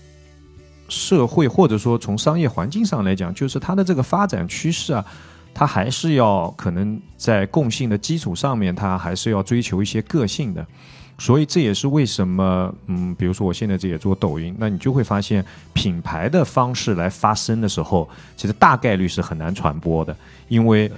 [0.90, 5.06] 社会或者说从商业环境上来讲，就是它的这个发展趋势啊。
[5.56, 10.64] 它还是要可能在共性的基础上面，它还是要追求一些个性的，
[11.18, 20.16] 所以这也是为什么，嗯，比如说我现在这也做抖音，那你就会发现品牌的方式来发声的时候，其实大概率是很难传播的，
[20.50, 20.92] 因为。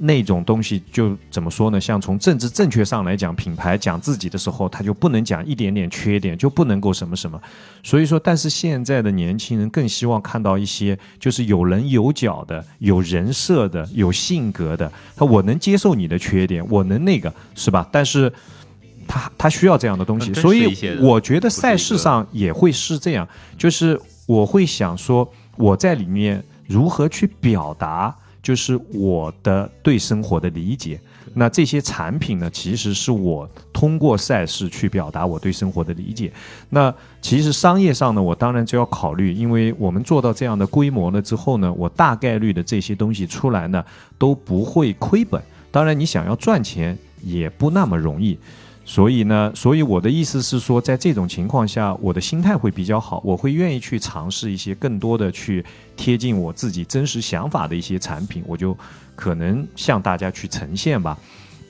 [0.00, 1.80] 那种东西就怎么说呢？
[1.80, 7.40] 像从政治正确上来讲，品牌讲自己的时候，他就不能讲一点点缺点，就不能够什么什么。
[7.82, 14.90] 所以说，但是现在的年轻人更希望看到一些就是有棱有角的、有人设的、有性格的。
[15.16, 17.88] 他我能接受你的缺点，我能那个是吧？
[17.90, 18.32] 但是
[19.08, 28.14] 他他需要这样的东西，所以我觉得赛事上也会是这样，就是我会想说我在里面如何去表达。
[28.42, 31.00] 就是我的对生活的理解，
[31.34, 36.32] 那这些产品呢，其实是我通过赛事去表达我对生活的理解。
[36.70, 43.84] 那其实商业上呢，我当然就要考虑，因为我们做到这样的规模了之后呢，我大概率的这些东西出来呢
[44.16, 45.42] 都不会亏本。
[45.70, 48.38] 当然，你想要赚钱也不那么容易。
[48.88, 55.62] 所以呢，所以我的意思是说，在这种情况下，我的心态会比较好，我会愿意去尝试一些更多的去
[55.94, 58.74] 贴近我自己真实想法的一些产品，我就
[59.14, 61.18] 可能向大家去呈现吧。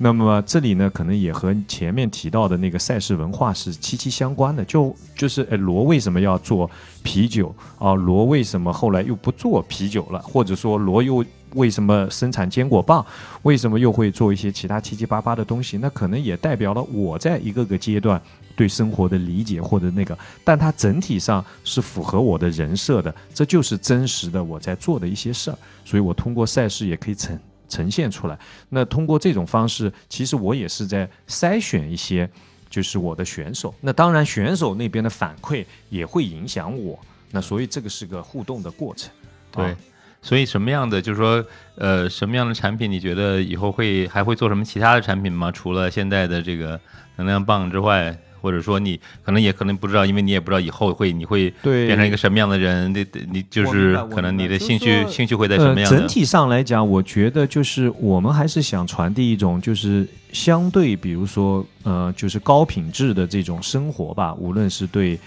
[0.01, 4.65] 那么这里呢，可能也和前面提到的那个赛事文化是息息相关的。
[4.65, 6.71] 就就是，诶，罗为什么要做
[7.03, 7.95] 啤酒啊？
[7.95, 10.21] 罗为什么后来又不做啤酒了？
[10.21, 13.05] 或者说，罗又为什么生产坚果棒？
[13.43, 15.79] 为什么又会做一些其他七七八八的东西？
[15.79, 18.21] 那可能也代表了我在一个个阶段
[18.57, 25.59] 对生活的理解或者那个，但它整体上是符合我的人设的，这就是真实的我在做的一些事儿。
[25.85, 28.39] 所以我通过赛事也可以呈呈现出来。
[28.69, 32.29] 那通过这种方式，其实我也是在筛选一些
[32.69, 33.75] 就是我的选手。
[33.81, 36.99] 那当然，选手那边的反馈也会影响我。
[37.31, 39.11] 那所以这个是个互动的过程。
[39.51, 39.77] 对，
[40.21, 41.45] 所以什么样的就是说，
[41.77, 45.51] 呃，什么样的产品你觉得以后会还会做什么其他的产品吗？
[45.53, 46.79] 除了现在的这个
[47.17, 55.97] 能量棒之外，或者说你可能也可能不知道，因为你也不知道以后会你会变成一个什么样的人，你你就是可能你的兴趣兴趣会在什么样的？
[55.97, 65.19] 整体上来讲，我觉得就是我们还是想传递一种就是相对，比如说呃，就是高品质的这种生活吧，无论是对。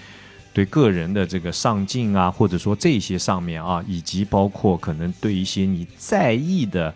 [0.53, 6.93] 对个人的这个上进啊，或者说这些上面啊，以及包括可能对一些你在意的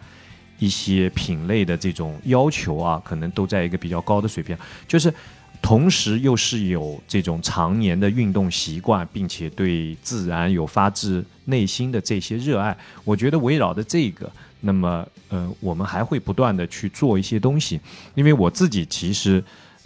[0.59, 4.57] 一些品类的这种要求啊，可能都在一个比较高的水平。
[4.85, 5.13] 就是
[5.61, 12.75] 同时又是有这种常年的运动习惯，并且对自然有发自内心的这些热爱。
[13.05, 17.79] 我觉得围绕的这个，那么呃，我们还会不断的去做一些东西，
[18.15, 19.41] 因为我自己其实。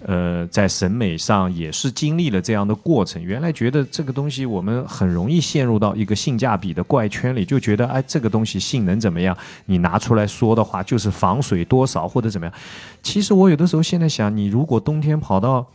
[0.06, 3.22] 呃，在审美上也是经历了这样的过程。
[3.22, 9.38] 原来觉得这个东西我们很容易陷入到一个性价比的怪圈里，就觉得哎，这个东西性能怎么样？
[9.66, 12.56] 你拿出来说的话就是防水多少或者怎么样。
[13.04, 15.68] 其实我有的时候现在想，你如果冬天跑到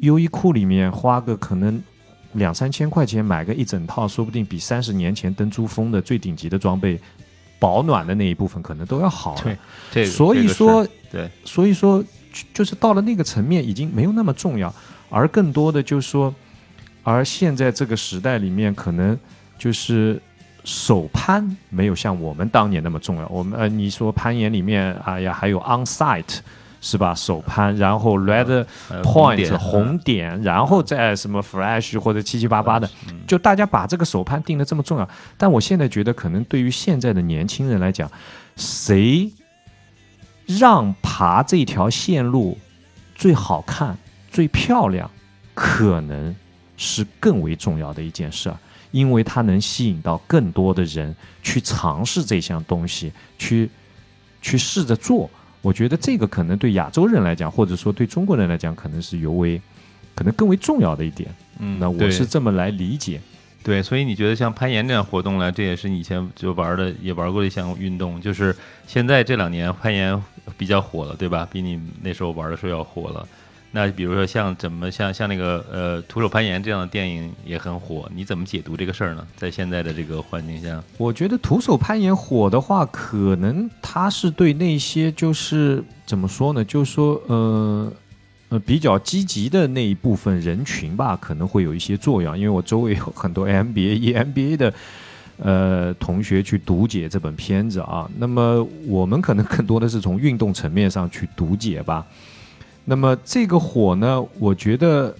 [0.00, 1.78] 优衣库里面花个可能
[2.32, 6.98] 两三千块钱买个一整套，说不定比三十年前登珠峰的最顶级的装备
[7.58, 9.36] 保暖的那一部分可能都要好。
[9.92, 12.02] 对，所以说，对，所以说。
[12.52, 14.74] 就是到了那个层面，已经没有那么重要，
[15.10, 16.34] 而更多的就是说，
[17.02, 19.18] 而现在这个时代里面，可能
[19.58, 20.20] 就是
[20.64, 23.28] 手攀没有像我们当年那么重要。
[23.28, 26.38] 我们呃，你说攀岩里面，哎呀，还有 on site
[26.80, 27.14] 是吧？
[27.14, 28.64] 手攀，然后 red
[29.02, 32.88] point 红点，然后再什么 flash 或者七七八八的，
[33.26, 35.08] 就大家把这个手攀定的这么重要。
[35.36, 38.10] 但我现在觉得，可能对于现在的年轻人来讲，
[38.56, 39.30] 谁？
[40.58, 42.56] 让爬这条线路
[43.14, 43.94] 最好看、
[44.30, 45.10] 最漂亮，
[45.52, 46.34] 可能
[46.78, 48.58] 是更为重要的一件事儿，
[48.92, 53.68] 因为它能吸引到更多的人去尝试这项东西，去
[54.40, 55.28] 去试着做。
[55.60, 59.60] 我觉得这个可能对亚洲人来讲，或者说对中国人来讲，可能是尤为
[60.14, 61.28] 可能更为重要的一点。
[61.58, 63.20] 嗯，那我是这么来理解。
[63.64, 68.54] 对，所以你觉得像攀岩这样活动呢，这也是你以前就玩的，也玩过的一项运动，就是
[68.86, 70.22] 现在这两年攀岩。
[70.58, 71.46] 比较火了，对吧？
[71.52, 73.26] 比你那时候玩的时候要火了。
[73.70, 79.24] 那比如说像怎么像像那个呃徒手攀岩这样的电影也很火，你怎么解读这个事儿呢？
[79.36, 86.64] 在现在的这个环境下，我觉得徒手攀岩火的话，可能它是对那些就是怎么说呢？
[86.64, 87.90] 就是说呃
[88.52, 92.36] 呃比较积极的那一部分人群吧，可能会有一些作用。
[92.36, 94.72] 因为我周围有很多 MBA、EMBA 的。
[95.38, 102.06] 呃，同学去读解这本片子啊，那么我们可能 更多的是从运动层面上去读解吧。
[102.84, 105.12] 那么这个火呢，我觉得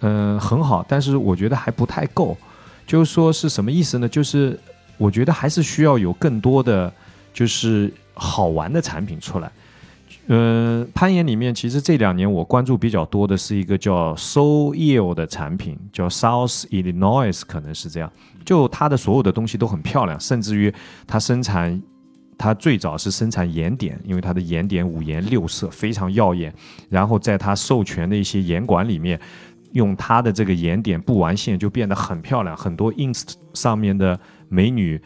[0.00, 2.36] 嗯很好，但是我觉得还不太够。
[2.86, 4.08] 就是说是什么意思呢？
[4.08, 4.58] 就是
[4.96, 6.92] 我觉得还是需要有更多的
[7.32, 9.52] 就是好玩的产品出来。
[10.28, 18.10] 嗯，攀岩里面其实这两年我关注比较多的是一个叫 Soul Eel 的产品，叫 South Illinois，可能是这样。
[18.44, 20.72] 就它的所有的东西都很漂亮，甚至于
[21.08, 21.82] 它生产，
[22.38, 26.54] 它最早是生产岩点，因为它的岩点五颜六色，非常耀眼。
[26.88, 29.20] 然后在它授权的一些岩馆里面，
[29.72, 32.56] 用它的这个岩点布完线就变得很漂亮。
[32.56, 35.02] 很多 ins 上面的美女。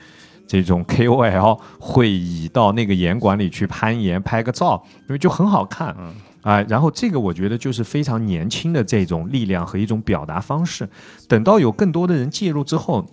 [0.46, 5.96] 这种 KOL 会以到那个岩馆里去攀岩拍个照，因为就很好看，
[6.42, 10.88] 啊，然后这个我觉得就是非常年轻的这种力量和一种表达方式。
[11.26, 13.04] 等到有更多的人介入之后，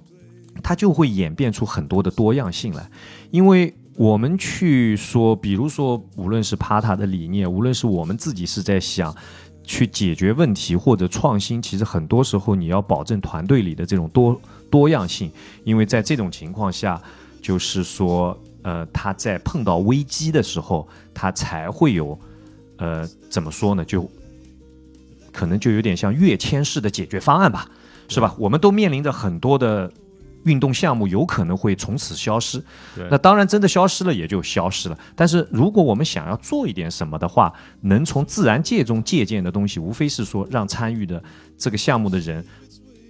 [0.61, 2.87] 它就会演变出很多的多样性来。
[3.31, 9.15] 因为我们去说，比如说，无论是 Pata 的理念，无论是我们自己是在想
[9.63, 15.31] 去解决问题或者创新，其实很多时候你要保证团队里的这种多多样性，
[15.63, 17.01] 因为在这种情况下。
[17.43, 22.17] 就是说，呃，他在碰到危机的时候，他才会有，
[22.77, 23.83] 呃，怎么说呢？
[23.83, 24.09] 就
[25.33, 27.69] 可能就有点像跃迁式的解决方案吧，
[28.07, 28.33] 是吧？
[28.39, 29.91] 我们都面临着很多的
[30.45, 32.63] 运动项目有可能会从此消失。
[33.09, 34.97] 那当然，真的消失了也就消失了。
[35.13, 41.21] 但是如果我们想要做一点什么的话，能从自然界中借鉴的东西，无非是说让参与的
[41.57, 42.45] 这个项目的人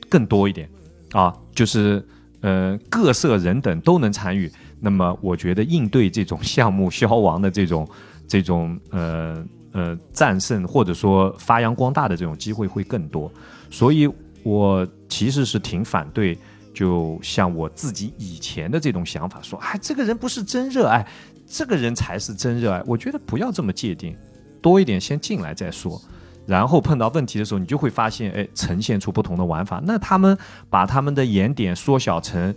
[0.10, 0.68] 更多一点
[1.12, 2.04] 啊，就是。
[2.44, 4.52] 呃，各色人等都能参与，
[4.82, 7.88] 那么我觉得应对这种项目消亡的这种
[8.28, 13.32] 这种呃呃战胜或者说发扬光大的这种机会会更多，
[13.70, 14.10] 所以
[14.44, 16.38] 我其实是挺反对，
[16.74, 21.08] 就像我自己以前的这种想法，说哎这个人不是真热爱，
[21.48, 22.84] 这个人才是真热爱。
[22.86, 24.18] 我觉得不要这么界定，
[24.62, 26.02] 多一点先进来再说。
[26.46, 29.82] 然后碰到问题的时候，你就会发现，哎，呈现出不同的玩法。
[29.86, 30.38] 那他们
[30.70, 32.54] 把他们的眼点缩小成，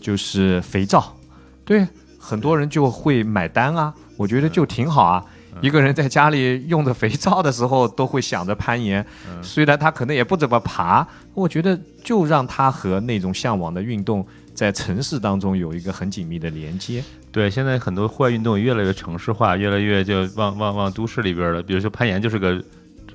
[0.00, 1.16] 就是肥皂，
[1.64, 1.86] 对，
[2.18, 3.94] 很多人就会买单啊。
[4.16, 5.24] 我觉得就挺好啊。
[5.60, 9.04] 一个人在家里用着肥皂的时候，都会想着攀岩。
[9.42, 17.02] 虽然他可能也不怎么爬，我觉得就让他和那种向往的运动在城市当中有一个很紧密的连接。
[17.30, 21.62] 对，现在很多户外运动越来越城市化，越来越就往往往都市里边了。
[21.62, 22.60] 比如说攀岩就是个。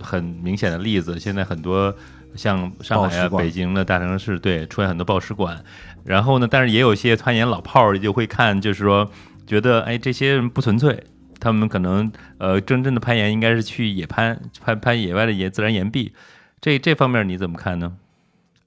[0.01, 1.93] 很明显的例子，现在很多
[2.35, 5.63] 像上海啊、北京的大城市，对，出现很多报时馆。
[6.03, 9.09] 然后呢，但是也有一些攀岩老炮儿就会看，就是说
[9.47, 11.03] 觉得，哎，这些人不纯粹，
[11.39, 16.13] 他们可能呃，真正的攀岩应该是去野攀，攀攀野外的野自然岩壁。
[16.61, 17.93] 这这方面你怎么看呢？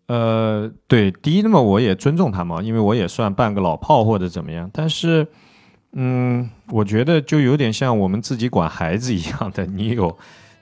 [0.07, 4.69] 呃，对，第一，那么我也尊重他们，因为我也算半个老炮或者怎么样。
[4.73, 5.27] 但是，
[5.93, 10.19] 嗯，我觉得就有点像我们自己管孩子一样的，你有。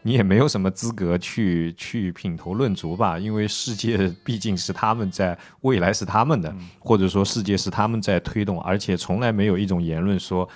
[0.06, 10.48] 你也没有什么资格去去品头论足吧，因为世界 毕竟是他们在，未来是他们的，或者说世界是他们在推动，而且从来没有一种言论说，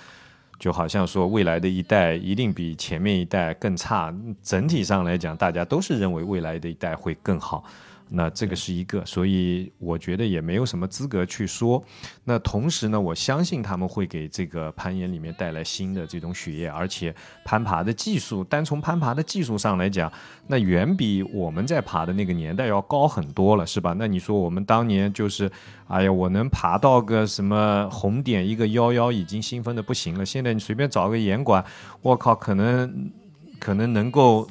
[0.57, 4.15] 就好像说未来的一代一定比前面一代更差。
[4.41, 7.65] 整体上来讲，大家都是认为未来的一代会更好。
[8.13, 11.81] 那这个是一个，所以我觉得也没有什么资格去说。
[12.25, 20.11] 那同时呢，我相信他们会给这个攀岩里面带来新的这种血液，而且攀爬的技术，单从攀爬的技术上来讲，
[20.47, 23.95] 那远比我们在爬的那个年代要高很多了，是吧？
[23.97, 25.49] 那你说我们当年就是，
[25.87, 30.25] 哎呀，我能爬到个什么红点一个幺幺，已经兴奋的不行了。
[30.25, 31.63] 现在你随便找个岩馆，
[32.01, 33.09] 我靠，可能
[33.57, 34.45] 可能能够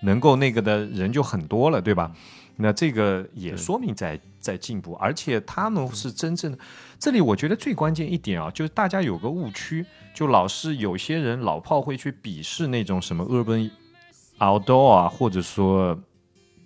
[0.00, 2.10] 能够那个的人就很多了，对吧？
[2.56, 6.58] 那这个也说明在在进步，而且他们是真正的。
[7.00, 13.68] 这里我觉得最关键一点啊，就是大家有个误区，就老是有些人老炮会去鄙视那种什么 urban
[14.38, 15.98] outdoor 啊，或者说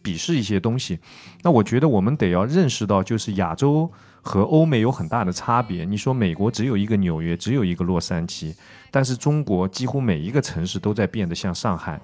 [0.02, 0.98] 鄙视一些东西。
[1.42, 5.86] 那我觉得我们得要认识到，就是亚洲和欧美有很大的差别。
[5.86, 8.54] 你说美国只有一个纽约，只有一个洛杉矶，
[8.90, 11.98] 但是中国几乎每一个城市都在变得像上海。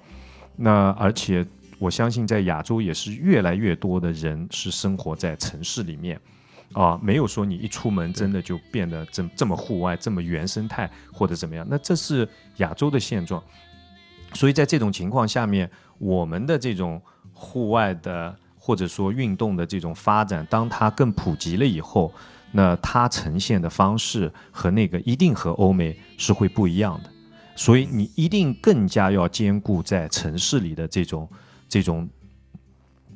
[0.55, 1.45] 那而且。
[1.85, 6.19] 我相信在亚洲也是越来越多的人是生活在城市里面，
[6.73, 11.63] 啊，没有说你一出门真的就变得这这么户外、这么原生态或者怎么样。
[11.69, 13.43] 那这是亚洲的现状。
[14.33, 15.69] 所以在这种情况下面，
[15.99, 16.99] 我们的这种
[17.33, 22.11] 户外的或者说运动的这种发展，当它更普及了以后，
[22.51, 27.11] 那它呈现的方式和那个一定和欧美是会不一样的。
[27.55, 31.29] 所以你一定更加要兼顾在城市里的这种。
[31.67, 32.09] 这种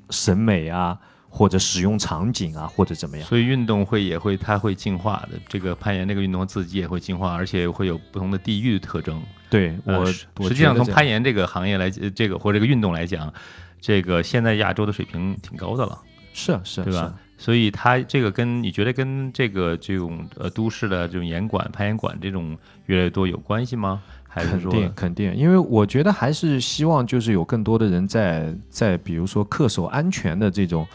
[0.10, 0.98] 审美啊，
[1.30, 3.28] 或者使用场景啊，或者怎么样？
[3.28, 5.40] 所以运动会也会，它会进化的。
[5.48, 9.22] 这个攀岩这个运动自己也会进化，而且会有不同的地域特征。
[9.50, 13.34] 对我实际上从攀岩这个行业来，这个或这个运动来讲，
[13.80, 15.98] 这个现在亚洲的水平挺高的了。
[16.34, 17.16] 是啊是啊，对吧？
[17.38, 24.04] 所以它这个跟你觉得跟这个这种呃都市的这种岩馆、攀岩馆这种越来越多有关系吗？
[24.32, 30.86] 肯定肯定，因为我觉得还是希望就是有更多的人在在比如说恪守安全的这种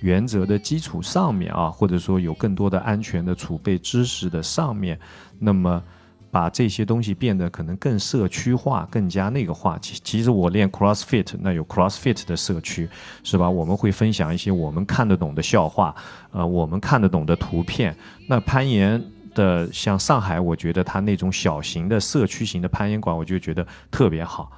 [0.00, 4.98] 原则的基础上面啊，或者说有更多的安全的储备知识的上面，
[5.38, 5.82] 那么
[6.30, 9.78] 把这些东西变得可能更社区化、更加那个化。
[9.80, 12.88] 其其实我练 CrossFit，那有 CrossFit 的社区
[13.22, 13.48] 是吧？
[13.48, 15.94] 我们会分享一些我们看得懂的笑话，
[16.30, 17.96] 呃，我们看得懂的图片。
[18.28, 19.02] 那攀岩。
[19.34, 24.50] 的像上海，我觉得它那种小型的社区型的攀岩馆，我就觉得特别好，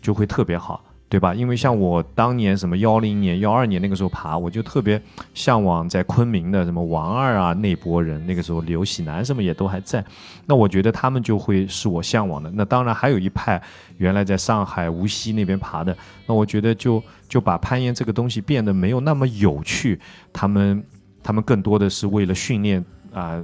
[0.00, 1.34] 就会特别好，对吧？
[1.34, 5.00] 因为像我当年什么幺零年、幺二年那个时候爬，我就特别
[5.34, 10.04] 向往在昆明的什么王二啊那波人，那个时候刘喜南什么也都还在，
[10.46, 12.50] 那我觉得他们就会是我向往的。
[12.50, 13.62] 那当然还有一派
[13.98, 15.96] 原来在上海无锡那边爬的，
[16.26, 20.00] 那我觉得就就把攀岩这个东西变得没有那么有趣，
[20.32, 20.84] 他们
[21.22, 23.40] 他们更多的是为了训练啊。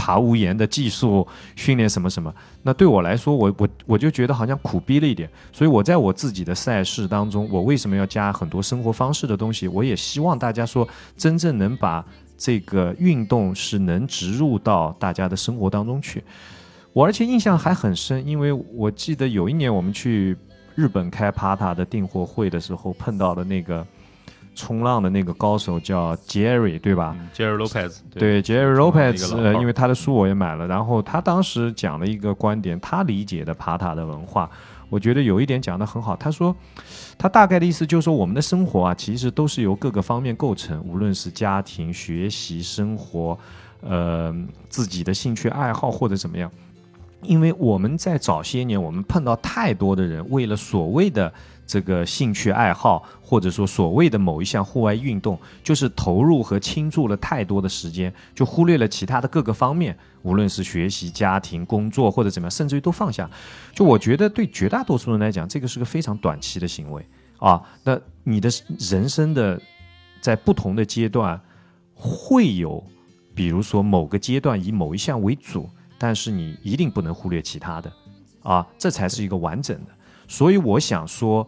[0.00, 5.28] 爬屋檐的技术训练什么什么，那对我来说，我我我就觉得好像苦逼了一点。
[5.52, 9.68] 所以我在我自己的赛事当中，我为什么要加很多生活方式的东西？
[9.68, 10.88] 我也希望大家说，
[11.18, 12.02] 真正能把
[12.38, 16.24] 这个运动是能植入到大家的生活当中去。
[16.94, 20.34] 我而且印象还很深，因为我记得有一年我们去
[20.74, 23.86] 日本开 Pata 的订货会的时候，碰到了那个
[24.54, 27.16] 冲浪的那个高手叫 Jerry，对吧？
[27.18, 34.50] 嗯 Jerry Lopez，对 Jerry Lopez，呃因为他的书我也买了，然后他当时讲了一个观点，他理解的爬塔的文化，
[34.88, 36.14] 我觉得有一点讲得很好。
[36.16, 36.54] 他说，
[37.16, 43.38] 他大概的意思就是说，我们的生活啊，其实都是由各个方面构成，无论是家庭、学习、生活，
[43.80, 44.34] 呃，
[44.68, 46.50] 自己的兴趣爱好或者怎么样。
[47.22, 51.32] 因为我们在早些年，我们碰到太多的人，为了所谓的
[51.66, 63.28] 这个兴趣爱好，或者说所谓的某一项户外运动，就是投入和倾注了太多的时间，就忽略了其他的各个方面，无论是学习、家庭、工作或者怎么样，甚至于都放下。
[63.74, 67.06] 就我觉得，对绝大多数人来讲，这个是个非常短期的行为
[67.38, 67.62] 啊。
[67.84, 68.48] 那你的
[68.78, 69.60] 人生的
[70.22, 71.38] 在不同的阶段
[71.94, 72.82] 会有，
[73.34, 75.68] 比如说某个阶段以某一项为主。
[76.02, 77.92] 但是你一定不能忽略其他的，
[78.42, 79.90] 啊，这才是一个完整的。
[80.26, 81.46] 所以我想说，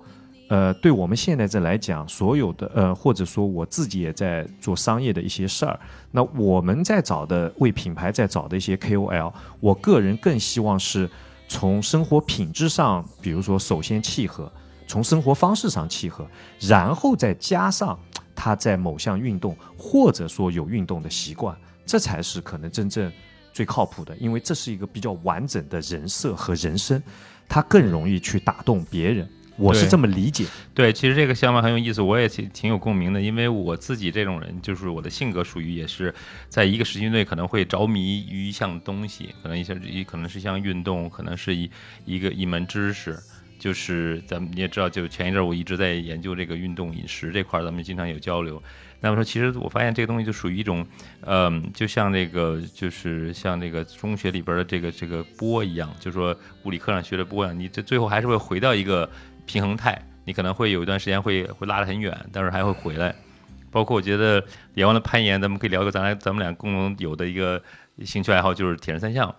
[0.48, 5.80] 呃，对我们现在这来讲，所有的呃，或者说我自己也在做商业的一些事儿，
[6.11, 11.09] 那我们在找的为品牌在找的一些 KOL，我个人更希望是
[11.48, 14.53] 从生活品质上，比如说首先契合，
[14.86, 16.26] 从生活方式上契合，
[16.61, 17.98] 然后再加上
[18.34, 23.11] 他在某项运动或者说有运动的习惯，这才是可能真正。
[23.53, 27.03] 最靠谱的，因为这是一个比较完整的人设和人生，
[27.48, 29.28] 他更容易去打动别人。
[29.59, 30.46] 我是这么理解。
[30.74, 33.20] 对，其实这个想法很有意思，我也挺挺有共鸣的。
[33.20, 36.12] 因为我自己这种人，就是我的性格属于也是
[36.48, 41.70] 在一个时期内可能会着迷于一项东西，可能一项一可能是一项运动，可能是一
[42.07, 43.18] 一个一门知识。
[43.59, 48.61] 就是咱们你也知道，就前一阵我一直在研究这个运动饮食这块，咱们经常有交流。
[49.03, 50.86] 那么说，其实我发现这个东西就属于一种，
[51.22, 59.11] 嗯，就像那个，就是像那个中学里边的这个这个波一样，就是说物理课上学的波一样，你这最后还是会回到一个
[59.44, 60.00] 平衡态。
[60.24, 63.12] 你可能会有一段时间会会拉得很远，但是还会回来。
[63.72, 64.40] 包括我觉得
[64.74, 67.61] 聊完了攀岩，咱们可以聊个咱俩咱们俩共同有的一个
[68.05, 69.34] 兴趣爱好，就是铁人三项。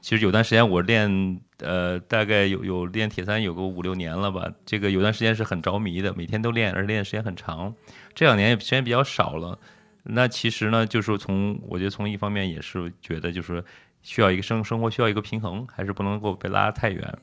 [0.00, 4.50] 其实有段时间我练，呃，大概有有练铁三有个五六年了吧。
[4.66, 7.72] 这个有段时间是很着迷的，每天都练，而且练的时间很长。
[8.14, 9.58] 这两年时间比较少了。
[10.04, 13.64] 那其实呢，就是从我觉得从一方面也是觉得就是
[14.02, 17.18] 需要一个生生活需要一个平衡，还是不能够被拉得太远。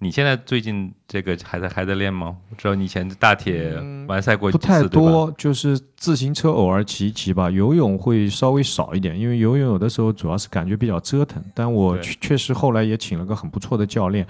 [0.00, 2.36] 你现在最近这个还在还在练吗？
[2.50, 3.72] 我知道你以前大铁
[4.08, 7.48] 完赛过不太多，就是自行车偶尔骑一骑吧。
[7.48, 11.42] 游泳会稍微少一点，因为游泳有的时候主要是感觉比较折腾。
[11.54, 14.26] 但我确实后来也请了个很不错的教练。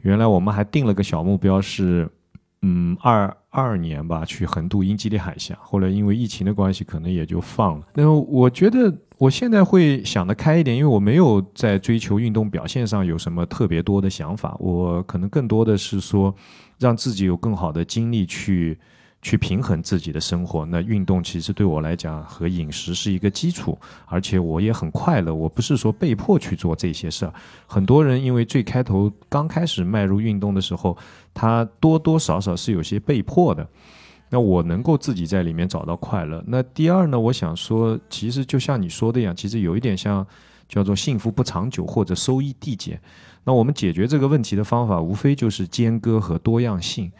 [0.00, 2.10] 原来我们还定了个小目标是，
[2.62, 5.56] 嗯，二二年吧去横渡英吉利海峡。
[5.62, 7.86] 后来因为疫情的关系，可能也就放了。
[7.94, 8.92] 那我觉得。
[9.16, 14.56] 我现在会想得开一点，因为我没有在追求运动表现上有什么特别多的想法。
[14.58, 16.34] 我可能更多的是说，
[16.80, 18.76] 让自己有更好的精力去
[19.24, 20.64] 去平衡自己的生活。
[20.66, 25.34] 那运动其实对我来讲和饮食是一个基础，而且我也很快乐。
[25.34, 27.32] 我不是说被迫去做这些事儿。
[27.66, 30.96] 很多人因为最开头刚开始迈入运动的时候，
[31.32, 33.66] 他多多少少是有些被迫的。
[34.30, 36.42] 那我能够自己在里面找到快乐。
[36.46, 37.18] 那第二呢？
[37.18, 40.26] 我想说，其实就像你说的一样，其实有一点像
[40.68, 43.00] 叫做幸福不长久或者收益递减。
[43.44, 47.12] 那我们解决这个问题的方法，无非就是间隔和多样性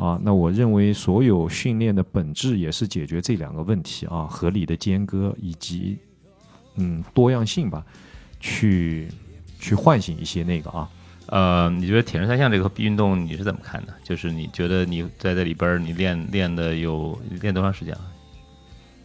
[0.00, 0.18] 啊。
[0.24, 5.98] 那我认为所有训练的本质也是解决这两个问题啊：合理的间隔以及
[6.76, 7.84] 嗯多样性吧，
[8.40, 9.08] 去
[9.60, 10.88] 去唤醒一些那个啊。
[11.26, 13.94] 呃，你觉得铁人三项这个运动你是怎么看的？
[14.02, 18.00] 就是你觉得你在这里边你练练的有练多长时间了？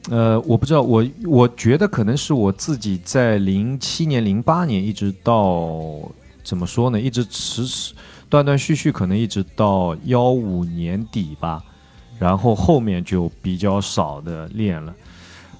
[0.09, 6.11] 呃，我不知道，我我觉得可能是我自己在零七年、零八年一直到
[6.43, 6.99] 怎么说呢？
[6.99, 7.93] 一直迟迟
[8.29, 11.63] 断断续续，可能一直到幺五年底吧，
[12.19, 14.93] 然后后面就比较少的练了。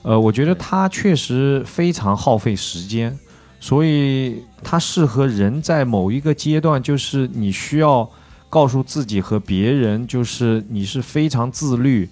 [0.02, 3.18] 呃，我觉得它确实非常耗费时间。
[3.60, 8.08] 所以它适合人在某一个阶段，就是你需要
[8.50, 12.08] 告诉自己和别人，就是你是非常自律，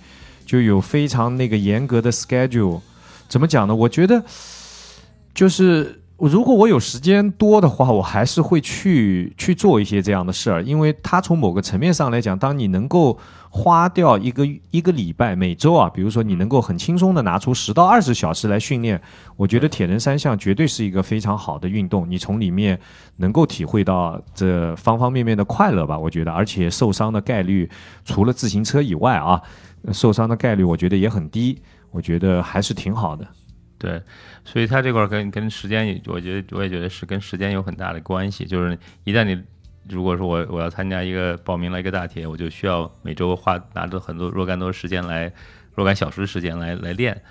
[0.46, 2.82] 就有非常那个严格的 schedule。
[3.28, 3.76] 怎么讲呢？
[3.76, 4.24] 我觉得
[5.34, 6.00] 就是。
[6.18, 13.18] 如果我有时间多的话，我还是会去去做一些这样的事儿，因为它从某个层面上来讲，当你能够
[13.50, 19.02] 花掉一个一个礼拜每周啊，比如说你能够很轻松的拿出十到二十小时来训练，
[19.36, 22.80] 我觉得铁人三项绝对是一个非常好的运动，你从里面
[23.18, 27.70] 能够体会到这方方面面的快乐吧，我觉得，而且受伤的概率
[28.06, 29.42] 除了自行车以外啊，
[29.92, 31.62] 受伤的概率我觉得也很低，
[31.92, 33.28] 我觉得还是挺好的。
[33.84, 34.02] 对，
[34.46, 38.46] 所以它这块跟跟时间，我觉得我也觉得是跟时间有很大的关系。
[38.46, 39.38] 就是一旦你
[39.90, 45.30] 如果说我我要参加一个报名了一个大铁，我就需要每周花拿着很多若干多时间来
[45.76, 47.22] 若干小时时间来来练。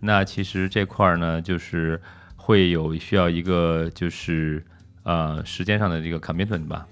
[0.00, 2.02] 那其实这块儿呢，就是
[2.34, 4.64] 会有需要一个就是
[5.04, 6.88] 呃时间上的这个 commitment 吧。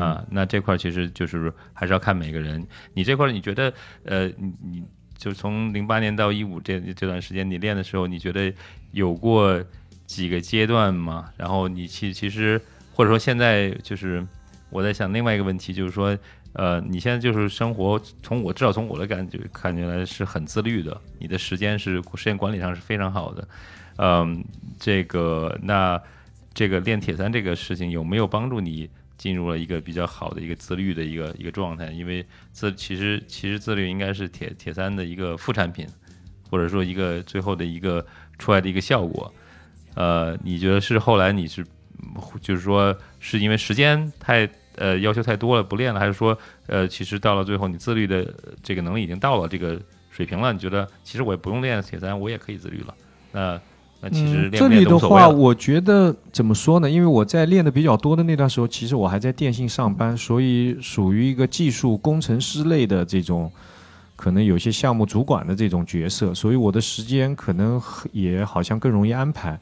[0.00, 2.66] 啊，那这块其实就是还是要看每个人。
[2.94, 3.70] 你这块你觉得
[4.06, 4.82] 呃你你
[5.22, 8.52] 就从零八年到一五这这段时间你练的时候，你觉得
[8.90, 9.62] 有过
[10.04, 11.30] 几个阶段吗？
[11.36, 12.60] 然后你其其实
[12.92, 14.26] 或者说现在就是
[14.70, 16.18] 我在想另外一个问题，就是说。
[16.54, 23.48] 呃，你现在就是生活，从我至少从我的感觉看起来是很自律的，你的时间是时间管理上是非常好的。
[23.96, 24.44] 嗯，
[24.78, 25.98] 这个那
[26.52, 28.86] 这个练铁三这个事情有没有帮助你
[29.22, 31.92] 进入了一个比较好的一个自律的一个一个状态？
[31.92, 35.86] 因为自其实其实自律应该是铁铁三的一个副产品，
[36.50, 38.04] 或者说一个最后的一个
[38.36, 39.32] 出来的一个效果。
[39.94, 41.64] 呃，你觉得是后来你是
[42.40, 44.50] 就是说是因为时间太？
[44.76, 48.26] 呃，要求太多了，不练了，还是说，呃，其实到了最后，你自律的
[48.62, 49.78] 这个能力已经到了这个
[50.10, 50.50] 水平了？
[50.50, 52.94] 你觉得，其实我也不用练铁三，我也可以自律了。
[53.32, 53.60] 那
[54.04, 56.90] 那其实这里的话，我觉得怎么说呢？
[56.90, 63.48] 因为我在练的比较多的那段时候，其实我还在电信上班，所以属于一个技术工程师类的这种，
[64.16, 67.80] 可能有些项目主管的这种角色，所以我的时间可能
[68.10, 69.56] 也好像更容易安排。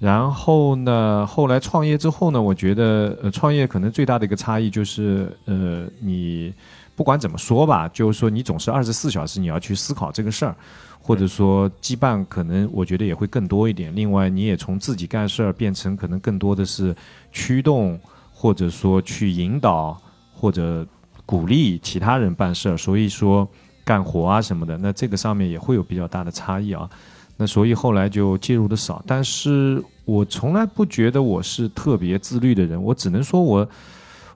[0.00, 6.52] 然后呢，后来创业之后呢，我觉得呃，创业可能最大的一个差异就是，呃，你
[6.96, 10.54] 不管怎么说吧，就是说你总是二十四小时你要去思考这个事儿，
[11.00, 13.94] 或者说羁绊可能我觉得也会更多一点。
[13.96, 16.94] 另外，你也从自己干事儿变成可能更多的是
[17.32, 17.98] 驱动，
[18.32, 19.98] 或者说去引导
[20.34, 20.86] 或者
[21.24, 23.48] 鼓励其他人办事儿，所以说
[23.84, 26.88] 干活啊什么的，那这个上面也会有比较大的差异啊。
[27.36, 33.66] 那所以后来就介入的少，但是我从来不觉得我是特别自律的人，我只能说我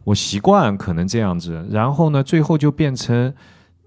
[0.05, 3.35] 我习惯可能这样子，然后呢，最后就变成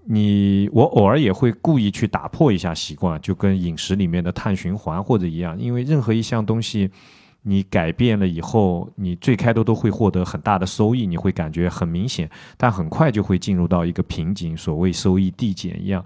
[0.04, 6.90] 你我偶尔也会故意去打破一下习惯，就跟饮食里面的碳循环或者一样，因为任何一项东西
[7.42, 16.04] 你改变了以后，你最开头都会获得很大的收益，你会感觉很明显，但很快就会进入到一个瓶颈，所谓收益递减一样，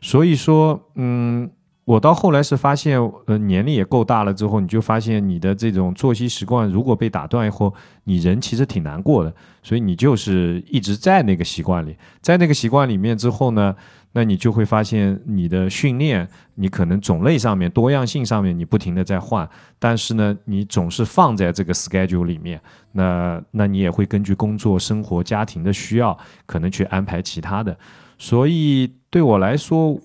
[0.00, 1.50] 所以说嗯。
[1.88, 7.72] 我到后来是发现，呃，年龄也够大了之后，你就发现你的这种作息习惯如果被打断以后，
[8.04, 9.32] 你人其实挺难过的。
[9.62, 13.74] 所以你就是一直在那个习惯里，在那个习惯里面之后呢，
[14.12, 22.60] 那你就会发现你的训练，你可能种类上面、多样性上面你不停的在换，但是呢，你总是放在这个 schedule 里面，
[22.92, 27.74] 那那你也会根据工作、生活、家庭的需要，可能去安排其他的。
[28.18, 29.98] 所以对我来说。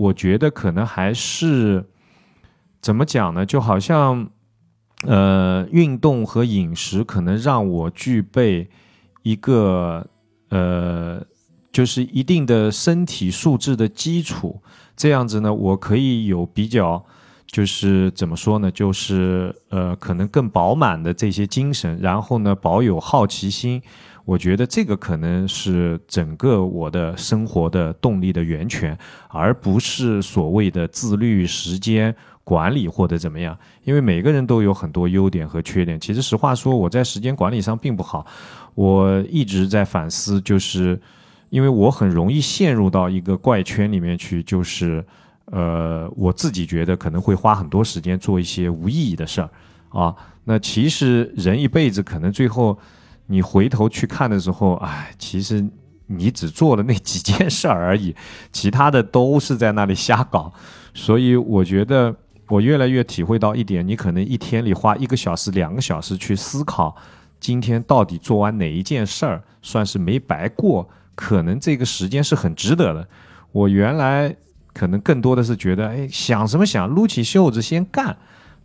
[0.00, 1.84] 我觉得可能还是
[2.80, 3.44] 怎么讲呢？
[3.44, 4.30] 就好像，
[5.06, 8.70] 呃，运动和饮食可能让我具备
[9.22, 10.06] 一个
[10.48, 11.22] 呃，
[11.70, 14.62] 就是一定的身体素质的基础。
[14.96, 17.04] 这样子呢，我可以有比较，
[17.46, 18.70] 就是怎么说呢？
[18.70, 23.82] 就是呃，可能更饱满的这些精神，然后呢，保有好奇心。
[24.24, 28.96] 我觉得这个可能是整个我的生活的动力的源泉，
[29.28, 32.14] 而不是所谓的自律、时间
[32.44, 33.58] 管理或者怎么样。
[33.82, 35.98] 因为每个人都有很多优点和缺点。
[35.98, 38.24] 其实实话说，我在时间管理上并不好。
[38.74, 41.00] 我一直在反思，就是
[41.48, 45.04] 因为我很容易陷入到一个怪圈里面去，就是
[45.46, 49.50] 呃，我自己觉得可能会花很多时间做一些无意义的事儿
[49.88, 50.14] 啊。
[50.44, 52.78] 那其实人一辈子可能最后。
[53.32, 55.64] 你回头去看的时候，哎，其实
[56.06, 58.12] 你只做了那几件事儿而已，
[58.50, 60.52] 其他的都是在那里瞎搞。
[60.92, 62.12] 所以我觉得
[62.48, 66.96] 我越来越体会到一点，你可能一天里花一个小时、两个小时去思考，
[67.38, 73.08] 今天到底做完哪一件事儿算是没白过，可能这个时间是很值得的。
[73.52, 74.34] 我原来
[74.72, 78.16] 可能更多的是觉得，哎，想什么想，撸起袖子先干，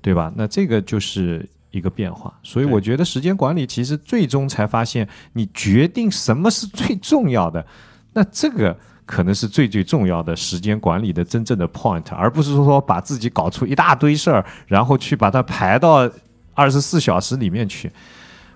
[0.01, 0.34] 对吧？
[0.36, 1.47] 那这个就是。
[1.76, 7.65] 一个变化，所以我觉得时间管理其实最终才发现，你决定什么是最重要的，
[8.13, 16.09] 那这个可能是最最重要的时间管理的真正的 point，而不是说把自己搞出一大堆事儿，然后去把它排到
[16.53, 17.91] 二十四小时里面去。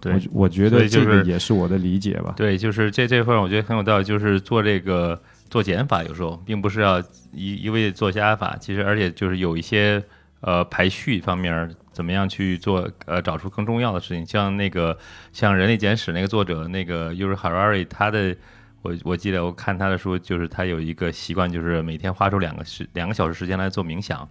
[0.02, 2.34] 对，我觉得这个也是我的理解吧。
[2.38, 7.02] 对，就是这这份我觉得很有道理，就是做这个做减法，有时候并不是要
[7.34, 10.02] 一一味做加法，其实而且就是有一些
[10.42, 11.76] 呃排序方面。
[11.92, 12.90] 怎么样去做？
[13.08, 14.98] 呃，找出更重要的事情，像那个
[15.34, 18.34] 像《人类简史》那个作者那个 Uri Harari，他的
[18.82, 24.26] 我我记得我看他的书，就是他有一个习惯，就是每天花出两个时两个小时时间来做冥想。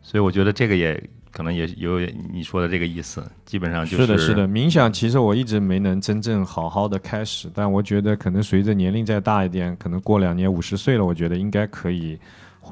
[0.00, 1.98] 所以我觉得这个也可能也有
[2.32, 4.46] 你说的这个意思，基本上就是是的，是的。
[4.46, 12.16] 冥想其实我一直没能真正好好的开始，但我觉得可能随着年龄再大一点，可能过两年五十岁了，我觉得应该可以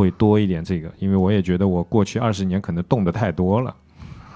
[0.00, 3.76] 会多一点这个，因为我也觉得我过去二十年可能动的太多了，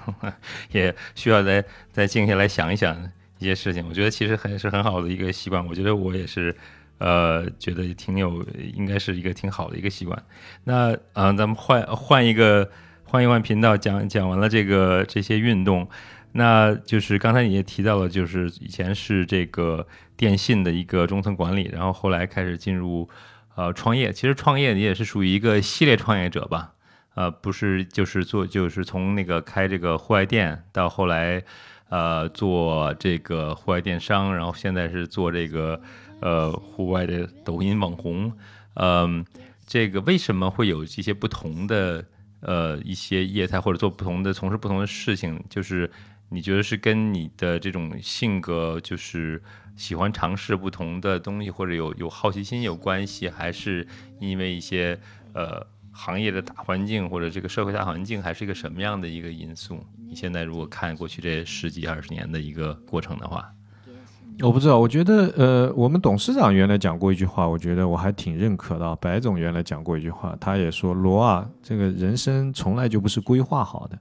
[0.71, 2.95] 也需要再再静下来想一想
[3.39, 3.83] 一些事情。
[3.89, 5.65] 我觉得其实还是很好的一个习惯。
[5.65, 6.55] 我觉得我也是，
[6.99, 8.45] 呃，觉得挺有，
[8.75, 10.23] 应该是一个挺好的一个习惯。
[10.65, 12.69] 那啊，咱们换换一个
[13.03, 15.87] 换一换频道，讲讲完了这个这些运动。
[16.33, 23.09] 那就是刚才你也提到了，就是以前是这个电信的一个中层管理，然后后来开始进入
[23.55, 24.13] 呃创业。
[24.13, 26.73] 其实创业你也是属于一个系列创业者吧？
[27.15, 31.41] 呃，不是，就是做，就是从那个开这个户外店，到后来
[31.89, 35.81] 呃做这个户外电商，然后现在是做这个
[36.19, 38.31] 呃户外的抖音网红。
[38.75, 39.25] 嗯，
[39.65, 42.05] 这个为什么会有这些不同的
[42.41, 45.41] 呃一些业态，或者做不同的从事不同的事情？
[45.49, 45.89] 就是。
[46.35, 49.41] 你觉得是跟你的这种性格，就是
[49.77, 53.87] 喜欢尝试不同的东西，或者有有好奇心有关系，还是
[54.19, 54.99] 因为一些
[55.31, 59.79] 呃行业的大环境或者这个社会大环境，还是一个什么样的一个因素？
[60.09, 63.49] 你现在如果看过去这十几二十年的一个过程的话，
[64.41, 64.77] 我不知道。
[64.77, 68.93] 我觉得呃，我们董事长原来讲过一句话，我觉得我还挺认可的。
[68.97, 73.97] 白总原来讲过一句话，他也说罗啊，这个人生从来就不是规划好的。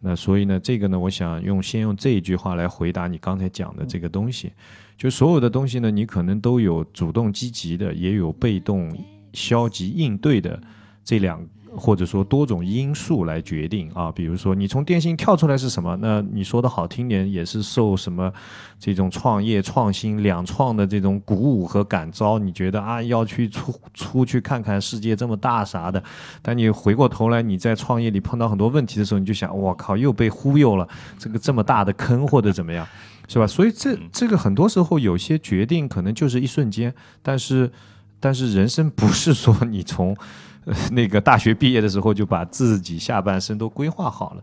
[0.00, 4.52] 那所以呢，这个呢，我想用先用这一句话来回答你刚才讲的这个东西，
[4.96, 8.96] 就所有的东西呢，你可能都有主动积极的，也有被动
[9.32, 10.60] 消极应对的
[11.04, 11.44] 这两。
[11.76, 15.96] 或者说多种因素来决定啊，比如说你从电信跳出来是什么？
[16.00, 18.32] 那你说的好听点，也是受什么
[18.78, 22.38] 这种创业创新两创的这种鼓舞和感召？
[22.38, 26.02] 你觉得啊，要去出出去看看世界这么大啥的？
[26.42, 30.88] 但你回过头来，你在创业里碰到很多问题的时候，你就想，我靠，又被忽悠了，
[31.18, 32.86] 这个这么大的坑或者怎么样，
[33.28, 33.46] 是吧？
[33.46, 37.70] 所以这这个很多时候有些决定可能就是一瞬间，但是
[38.18, 40.16] 但是人生不是说你从。
[40.92, 44.42] 那个大学毕业的时候就把自己下半生都规划好了。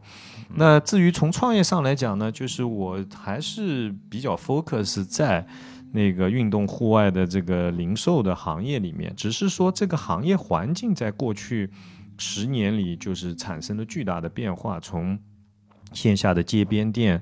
[0.55, 5.45] 那至于从创业上来讲呢，就是我还是比较 focus 在
[5.91, 9.13] 那个运动户外的这个零售的行业里面。
[9.15, 11.69] 只是说这个行业环境在过去
[12.17, 15.17] 十年里就是产生了巨大的变化，从
[15.93, 17.21] 线下的街边店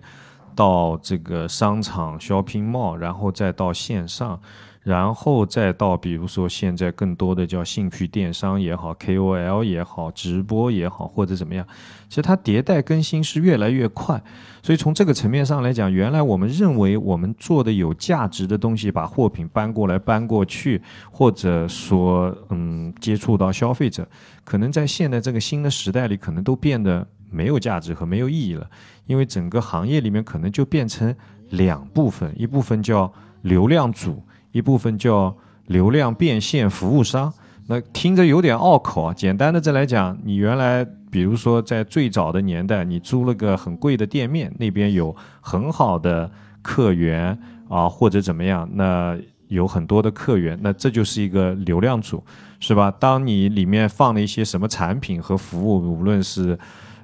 [0.55, 4.39] 到这个商场 shopping mall，然后再到线上。
[4.83, 11.65] 然后再到，比如说现在更多的叫兴趣电商也好，KOL 也好，直播也好，或者怎么样，
[12.09, 14.21] 其实它迭代更新是越来越快。
[14.61, 24.05] 所以从这个层面上来讲，原来我们认为我们做的有价值的东西，把货品搬过来搬过去，或者说嗯接触到消费者，
[24.43, 28.69] 可能在现在这个新的时代里，可能都变得没有价值和没有意义了。
[29.05, 31.15] 因为整个行业里面可能就变成
[31.51, 33.09] 两部分，一部分叫
[33.43, 34.21] 流量组。
[34.53, 35.35] 一部分叫
[35.67, 37.33] 流量变现服务商，
[37.67, 39.13] 那听着有点拗口啊。
[39.13, 46.31] 简单的再来讲，你原来比如说在最早的年代，你租了个很贵的店面，那边有很好的
[46.61, 47.37] 客源
[47.67, 52.23] 啊，或者怎么样，那有很多的客源，那这就是一个流量组，
[52.59, 52.89] 是吧？
[52.99, 56.57] 当你里面放了一些什么产品和服务，无论是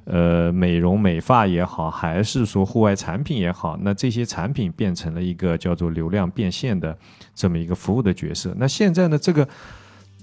[0.05, 6.97] 呃，美容美发也好，还是说户外产品也好，那这些产品变成了一个叫做流量变现的
[7.39, 8.53] 这么一个服务的角色。
[8.57, 9.47] 那现在呢，这个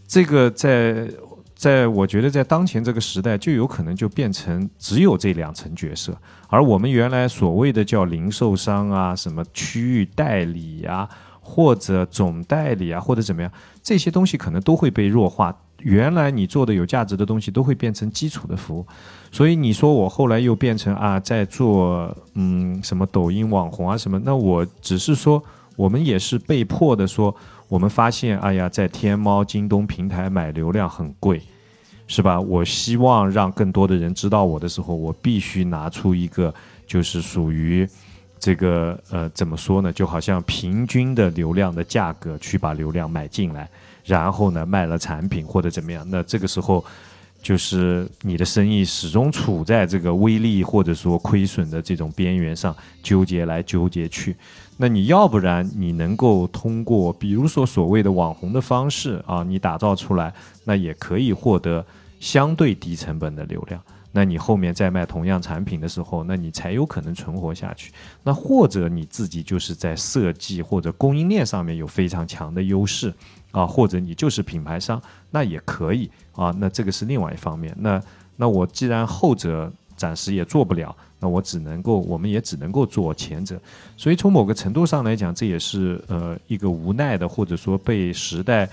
[0.06, 1.08] 这个在
[1.54, 6.14] 在我觉得在当前这个时代，就有可能就变成只有这两层角色，
[6.48, 11.08] 而我们原来所谓的叫零售商啊，什么区域代理啊，
[11.40, 13.50] 或者总代理啊，或者怎么样，
[13.82, 15.56] 这些东西可能都会被弱化。
[15.80, 18.86] 原来你做的有价值的东西都会变成基础的服务，
[19.30, 25.42] 所以你说我后来又变成啊在做嗯什么抖音网红啊什么，那我只是说
[25.76, 27.34] 我们也是被迫的说，
[27.68, 31.40] 我们发现哎呀在天猫、京东平台买流量很贵，
[32.08, 32.40] 是吧？
[32.40, 36.52] 我希望让更多的人知道我的时候，我必须拿出一个
[36.86, 37.88] 就是属于
[38.38, 39.92] 这个呃怎么说呢？
[39.92, 43.68] 就好像平均的流量的价格去把流量买进来。
[44.04, 46.84] 然后呢，卖了产品或者怎么样，那这个时候
[47.46, 52.74] 就是你的生意始终处在这个微利或者说亏损的这种边缘上
[53.04, 54.34] 纠结来纠结去。
[54.76, 60.34] 那你要不然你能够通过比如说所谓的网红的方式啊，你打造出来，
[60.64, 61.86] 那也可以获得
[62.18, 63.80] 相对低成本的流量。
[64.10, 67.92] 那你后面再卖同样产品的时候，那你才有可能存活下去。
[68.24, 73.14] 那或者你自己就是在设计或者供应链上面有非常强的优势。
[73.56, 75.00] 啊，或者你就是品牌商，
[75.30, 76.54] 那也可以啊。
[76.58, 77.74] 那这个是另外一方面。
[77.80, 78.02] 那
[78.36, 83.58] 那我既然后者暂时也做不了，那我只能够，我们也只能够做前者。
[83.96, 88.68] 所以从某个程度上来讲，这也是呃一个无奈的，或者说被时代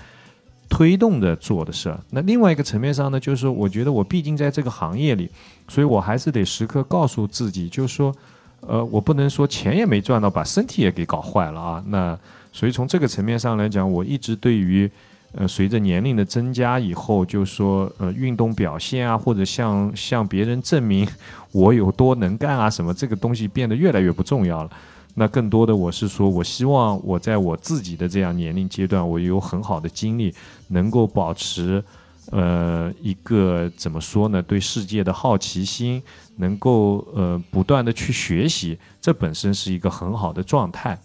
[0.68, 1.98] 推动着做的事儿。
[2.10, 5.30] 那另外一个层面上呢，就是我觉得我毕竟在这个行业里，
[5.66, 8.14] 所以我还是得时刻告诉自己，就是说，
[8.60, 11.82] 呃，我不能说钱也没赚到，把身体也给搞坏了啊。
[11.86, 12.18] 那
[12.54, 14.88] 所以从这个层面上来讲，我一直对于，
[15.32, 21.04] 呃，随着年龄的增加以后，就说，呃，运动表现啊，或者向向别人证明
[21.50, 24.70] 我有多能干啊，什么这个东西变得越来越不重要了。
[25.16, 30.32] 那更多的我是说，我希望我在我自己的这样年龄阶段，我有很好的精力，
[30.68, 31.82] 能够保持，
[32.30, 34.40] 呃，一个怎么说呢？
[34.40, 36.00] 对世界的好奇心，
[36.36, 40.96] 能够呃不断的去学习，这本身是一个很好的状态。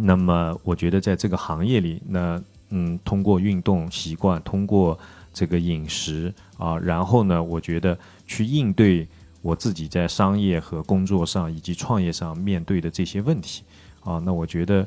[0.00, 4.98] 那么，我觉得在这个行业里，那嗯，通过运动习惯，通过
[5.32, 9.06] 这个饮食啊，然后呢，我觉得去应对。
[9.42, 13.62] 我自己在商业和工作上以及创业上面对的这些问题
[14.04, 14.86] 啊，那我觉得，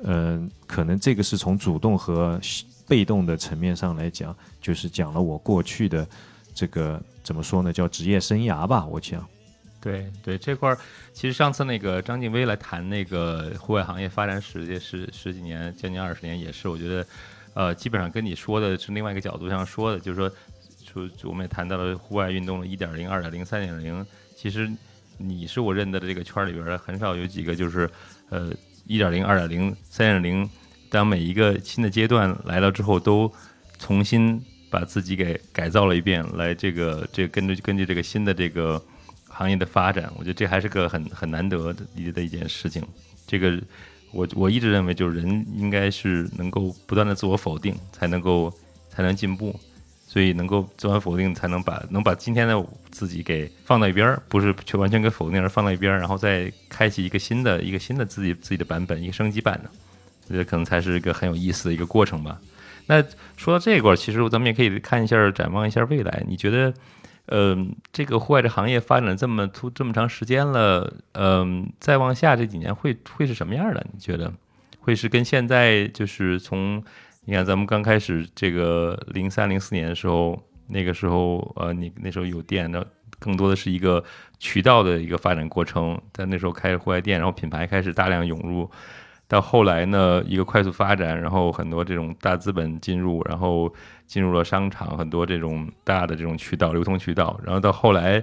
[0.00, 2.38] 嗯，可能这个是从主动和
[2.86, 6.06] 被动的层面上来讲，就是讲了我过去的
[6.54, 8.84] 这个怎么说呢，叫职业生涯吧。
[8.84, 9.26] 我想，
[9.84, 10.78] 对对，这块儿
[11.12, 17.06] 其实上次那个张静薇来谈那个户外行业发展史，这十十几年，将近二十年，也是我觉得，
[17.52, 20.32] 呃，基本上跟你说的是另外一个角度上说的，就是说。
[20.86, 24.06] 说我们也谈到了户外运动的一点零、二点零、三点零。
[24.36, 24.70] 其实
[25.18, 27.90] 你是我认得的这个圈里边很少有几个就是
[28.28, 28.52] 呃
[28.86, 30.48] 一点零、二点零、三点零。
[30.90, 33.32] 当每一个新的阶段来了之后，都
[33.76, 38.80] 重新把自己给改造了一遍，来这个这跟着根据这个新的这个
[39.34, 42.82] 行业的发展，我觉得这还是个很很难得的的一件事情。
[43.26, 43.60] 这个
[44.12, 48.52] 我我一直认为，就是人应该是能够不断的自我否定，才能够
[48.88, 49.58] 才能进步。
[50.06, 59.70] 所以能够自我否定，才能把能把今天的自己给放到一边儿，不是去完全给否定，而放到一边儿，然后再开启一个新的一个新的自己自己的版本，一个升级版的，
[60.28, 62.38] 我觉得可能才是一个很有意思的一个过程吧。
[62.86, 63.02] 那
[63.36, 66.22] 说到这一块儿，其实咱们也可以看一下，展望一下未来。
[66.28, 66.72] 你觉得，
[67.26, 73.86] 嗯，这个户外这行业发展这么突这么长时间了，嗯，再往下这几年会会是什么样的？
[73.92, 74.32] 你觉得
[74.80, 76.84] 会是跟现在就是从？
[77.26, 82.84] 你看，咱们刚开始这个零三零四年的时候，那个时候，呃，你那时候有店，那
[83.18, 84.04] 更多的是一个
[84.38, 85.98] 渠道的一个发展过程。
[86.12, 88.70] 在那时候开户外店，然后品牌开始大量涌入。
[89.34, 93.72] 到后来呢，一个快速发展，然后很多这种大资本进入，然后
[94.06, 97.38] 进入了商场，很多这种大的这种渠道流通渠道。
[97.44, 98.22] 然后到后来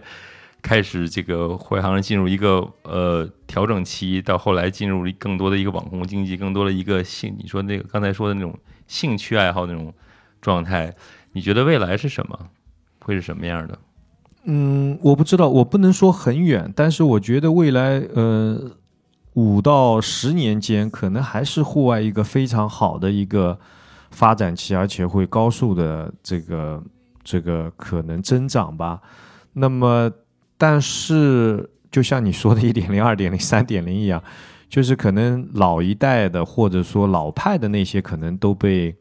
[0.62, 8.58] 开始这个户外行业进入一个呃调整期，到后来进入更多的一个网红经济，更多的一个兴，你说那个刚才说的那种。
[8.88, 9.94] 兴趣爱好那种
[10.42, 10.94] 状态，
[11.32, 12.38] 你觉得未来是什么？
[13.00, 13.80] 会是什么样的？
[14.44, 18.70] 嗯，我不知道，我不能说很远，但是我觉得未来呃
[19.34, 23.58] 五到十年间，可能还是户外一个非常好的一个
[24.12, 26.84] 发展期，而且会高速的这个
[27.24, 29.00] 这个可能增长吧。
[29.54, 30.12] 那么，
[30.58, 34.22] 但是就像你说的一点零、二点零、三点零一样。
[34.72, 38.96] 就是可能老一代的或者说老派的那些可能都被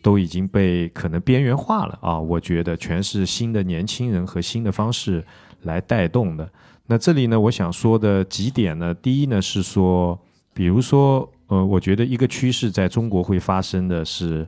[0.00, 5.22] 都已经被可能边缘化了啊，我觉得全是新的年轻人和新的方式
[5.64, 6.48] 来带动的。
[6.86, 10.18] 那这里呢，我想说的几点呢，第一呢是说，
[10.52, 14.46] 比如说，呃，我觉得一个趋势在中国会发生的是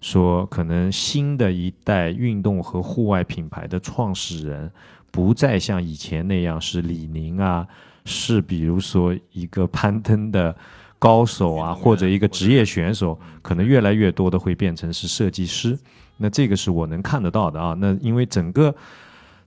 [0.00, 4.70] 说，可能新的一代运动和户外品牌的创始人
[5.10, 7.66] 不再像以前那样是李宁啊。
[8.06, 10.54] 是，比如说一个攀登的
[10.98, 15.78] 高手啊，或者一个职业选手，可能越来越多的会变成是设计师。
[16.16, 17.74] 那这个是我能看得到的啊。
[17.78, 18.74] 那因为整个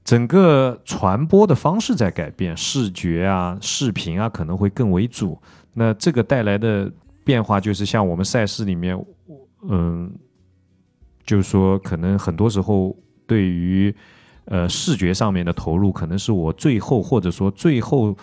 [0.07, 5.37] 整个传播的方式在改变，视觉啊、视频啊可能会更为主。
[5.73, 6.89] 那这个带来的
[7.25, 8.97] 变化就是，像我们赛事里面，
[9.67, 10.09] 嗯，
[11.25, 12.95] 就是说可能很多时候
[13.25, 13.93] 对于
[14.45, 18.15] 呃视觉上面的投入，可能是我最后或者说最后。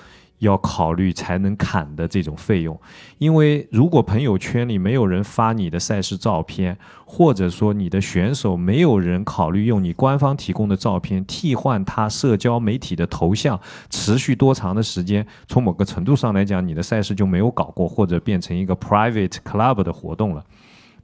[0.45, 2.79] 要考虑才能砍的这种费用，
[3.19, 13.59] 因为如果朋友圈里没有人发你的赛事照片，或者说你的选手没有人考虑用你官方提供的照片替换他社交媒体的头像，
[13.91, 15.27] 持续多长的时间？
[15.49, 20.45] 从某个程度上来讲，你的赛事就没有搞过，或者变成一个 private club 的活动了。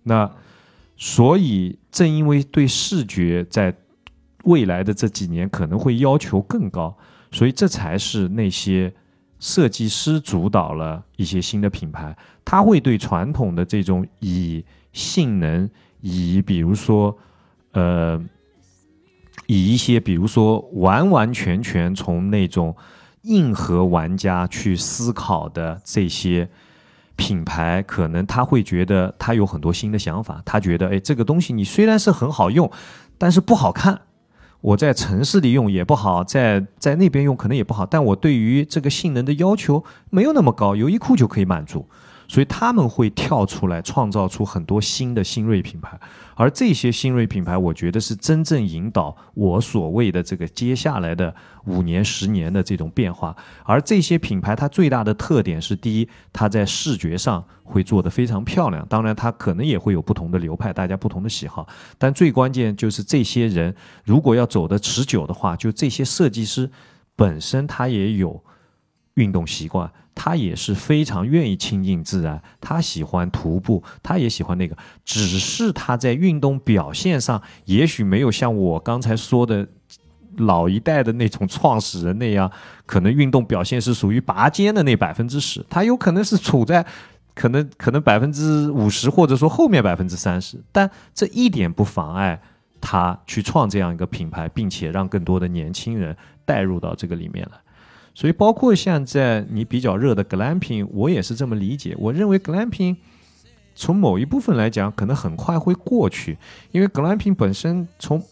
[0.05, 0.31] 那
[0.97, 3.75] 所以正因为对视觉在
[4.45, 6.97] 未来的这几年可能会要求更高，
[7.33, 8.93] 所以这才是那些。
[9.41, 15.69] 设计师主导了一些新的品牌，他会对传统的这种以性能、
[16.03, 17.17] 以比如说，
[17.73, 18.23] 呃，
[19.47, 22.77] 以一些比如说完完全全从那种
[23.23, 26.49] 硬核玩家去思考的这些
[27.17, 32.71] 品牌可能他会觉得他有很多新的想法，他觉得哎，这个东西你虽然是很好用，
[33.17, 34.03] 但是不好看。
[34.61, 41.87] 我在城市里用也不好，在在那边用可能也不好，但我对于这个性能的要求没有那么高，优衣库就可以满足。
[42.31, 45.99] 所以他们会跳出来，创造出很多新的新锐品牌，
[46.37, 53.35] 而这些新锐品牌，我觉得是真正引导我所谓的这个接下来的五年、十年的这种变化。
[53.65, 58.87] 而这些品牌，它最大的特点是：第一，它在视觉上会做得非常漂亮。
[58.89, 61.67] 当然，它可能也会有不同的流派，大家不同的喜好。
[61.99, 63.75] 但最关键就是这些人
[64.05, 66.71] 如果要走得持久的话，就这些设计师
[67.17, 68.41] 本身他也有
[69.15, 69.91] 运动习惯。
[70.13, 79.67] 他也是非常愿意亲近自然，他喜欢徒步，他也喜欢那个，只是他在运动表现上，也许没有像我刚才说的
[80.37, 82.51] 老一代的那种创始人那样，
[82.85, 86.85] 可能运动表现是属于拔尖的那百分之十，他有可能是处在
[87.35, 92.39] 可能可能百分之五十，或者说后面百分之三十，但这一点不妨碍
[92.79, 97.59] 他去创这样一个品牌，并且让更多的年轻人带入到这个里面来。
[98.15, 101.95] 所以，包括像在你比较热的 glamping，我也是这么理解。
[101.99, 102.97] 我认为 glamping
[103.75, 106.37] 从某一部分来讲，可能很快会过去，
[106.73, 108.23] 因为 glamping 本身从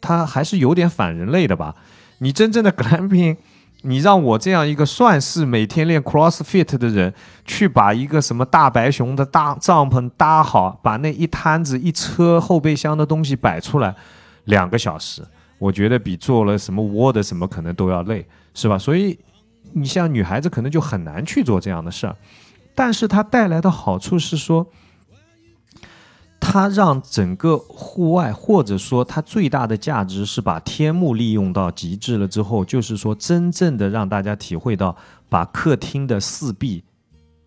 [0.00, 1.74] 它还是有点反人类的吧。
[2.18, 3.38] 你真正的 glamping，
[3.82, 7.12] 你让我这样一个算是每天练 crossfit 的人，
[7.44, 13.96] 去把一个什么大白熊的大帐篷搭好，把那一摊子一车后备箱的东西摆出来，
[14.44, 15.26] 两个小时，
[15.58, 18.26] 我觉得比做了什么 word 什么可能都要累。
[18.54, 18.76] 是吧？
[18.76, 19.18] 所以
[19.72, 22.16] 你像女孩子可能就很难去做这样的事儿，
[22.74, 24.66] 但是它带来的好处是说，
[26.40, 34.96] 它让整个户外或者说它最大的价值是把天幕利用到极致了之后，就是说真正的让大家体会到
[35.28, 36.82] 把客厅的四壁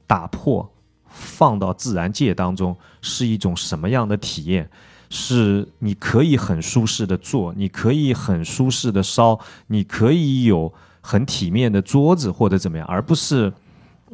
[0.08, 0.72] 打破，
[1.08, 4.70] 放到自然界当中是一种什么样的体验。
[5.10, 9.38] 是你可以很舒适的坐，你可以很舒适的烧，
[9.68, 10.74] 你可以有。
[11.06, 13.51] 很体面的桌子或者怎么样，而不是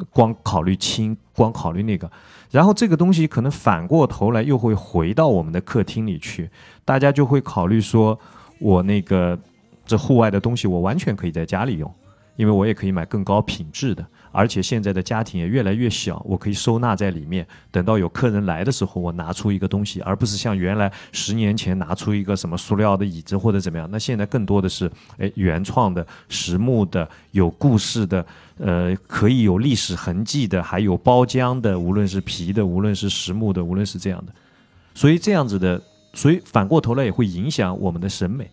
[0.10, 2.12] 光考虑轻，光考虑那个。
[2.50, 6.50] 然后这个东西可能反过头来又会回到我们的客厅里去，
[6.84, 8.20] 大家就会考虑说，
[8.60, 9.38] 我那个
[9.86, 11.94] 这户外的东西我完全可以在家里用，
[12.38, 14.04] 因为我也可以买更高品质的。
[14.32, 17.46] 而且现在的家庭也越来越小，我可以收纳在里面。
[17.72, 23.88] 等到有客人来的时候，我拿出一个东西，而不是像原来十年前拿出一个什么塑料的椅子或者怎么样。
[23.92, 28.26] 那现在更多的是，哎，原创的、实木的、有故事的，
[28.58, 34.34] 呃，可以有历史痕迹的，还有包浆的，无论是皮的，无论是实木的，无论是这样的。
[34.94, 35.82] 所以这样子的，
[36.14, 38.50] 所以反过头来也会影响我们的审美。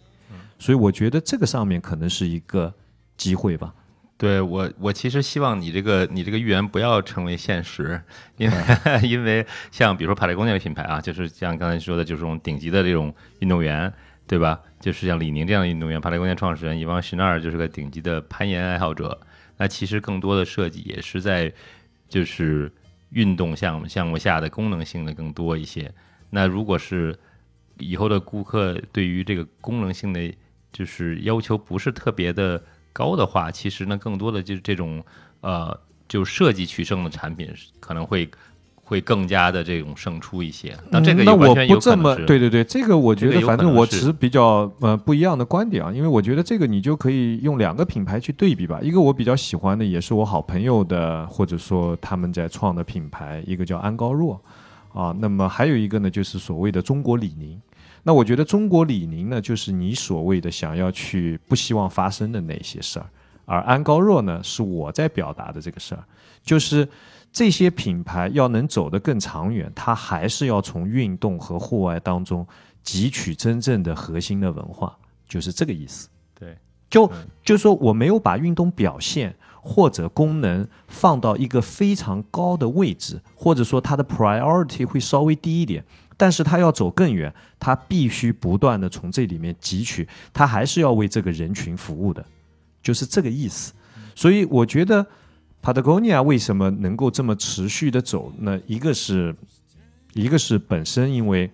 [0.58, 2.72] 所以我觉得这个上面可能是一个
[3.16, 3.74] 机会吧。
[4.18, 8.00] 对我，我其实希望你这个你这个预言不要成为现实，
[8.38, 8.56] 因为
[9.06, 13.92] 因为像比如说帕雷公那个品牌啊，就是像刚才说的，就是这种顶级的这种运动员，
[14.26, 14.58] 对吧？
[14.80, 19.20] 就是像李宁这样的运动员，帕雷宫的创始人伊万什纳尔就是个顶级的攀岩爱好者。
[19.58, 21.52] 那其实更多的设计也是在
[22.08, 22.72] 就是
[23.10, 25.92] 运动项目项目下的功能性的更多一些。
[26.30, 27.14] 那如果是
[27.76, 30.32] 以后的顾客对于这个功能性的
[30.72, 32.64] 就是要求不是特别的。
[32.96, 35.04] 高的话，其实呢，更多的就是这种，
[35.42, 35.78] 呃，
[36.08, 38.26] 就设计取胜的产品可能会
[38.82, 40.74] 会更加的这种胜出一些。
[40.90, 48.80] 那这个那我不这么对对对，这个我觉得反正我持比较呃不一样的观点啊，因为我觉得这个你就可以用两个品牌去对比吧。
[48.80, 54.40] 一个我比较喜欢的，也是我好朋友的，或者说他们在创的品牌，一个叫安高若
[54.94, 57.60] 啊，那么还有一个呢，就是所谓的中国李宁。
[58.06, 63.10] 那我觉得中国李宁呢，就是你所谓的想要去不希望发生的那些事儿，
[63.44, 66.04] 而安高若呢，是我在表达的这个事儿，
[66.40, 66.88] 就是
[67.32, 72.46] 这些品牌要能走得更长远，它还是要从运动和户外当中
[72.84, 74.96] 汲取真正的核心的文化，
[75.28, 76.08] 就是这个意思。
[76.38, 76.56] 对，
[76.88, 77.10] 就
[77.42, 85.84] 就是说我没有把运动表现或者功能放到一个非常高的位置，或者说它的 priority 会稍微低一点。
[86.16, 92.24] 但是他要走更远，他必须不断的从这里面汲取，他还是要为这个人群服务的，
[92.82, 93.72] 就是这个意思。
[94.14, 95.06] 所以我觉得
[95.62, 98.32] ，Patagonia 为什么能够这么持续的走？
[98.38, 99.34] 那一个是，
[100.14, 101.50] 一个是本身因为，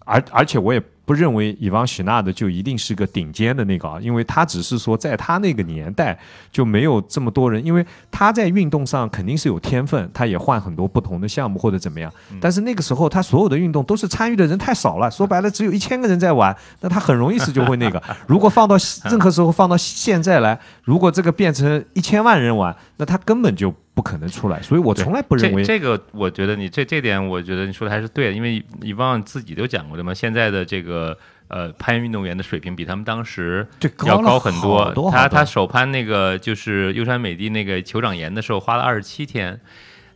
[0.00, 0.82] 而而且我也。
[1.04, 6.18] 不认为伊万许纳的就一定是个顶尖的那个啊，因为他只是说在他那个年代
[6.50, 12.12] 就没有这么多人，因为他在运动上肯定是有天分，他也换很多不同的项目或者怎么样。
[12.40, 18.02] 但是那个时候他所有的运动都是参与的人太少了，说白了只有一千个人在玩，那他很容易是就会那个。
[18.26, 18.76] 如果放到
[19.10, 24.60] 任何时候放到现在来，如果这个变成一千万人玩，那他根本就不可能出来。
[24.60, 31.16] 所以我从来不认为这个，我觉得你这这点，我觉得你说的还是对的，因为以往自己都讲过的嘛，现在的这个。
[31.46, 33.64] 呃，攀岩运动员的水平比他们当时
[34.06, 34.90] 要高很多。
[35.12, 39.60] 他他首攀那个就是优山美地那个酋长岩的时候，花了二十七天。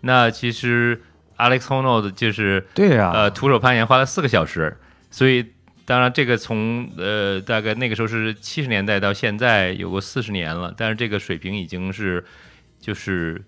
[0.00, 1.00] 那其实
[1.36, 4.74] Alex Honnold 就是对呀，呃，徒手攀岩花了四个小时。
[5.10, 5.44] 所以
[5.84, 12.24] 当然这个从呃大概那个时候是七十年代到现在有过四十年了，但是这个水平已经是
[12.80, 13.40] 就是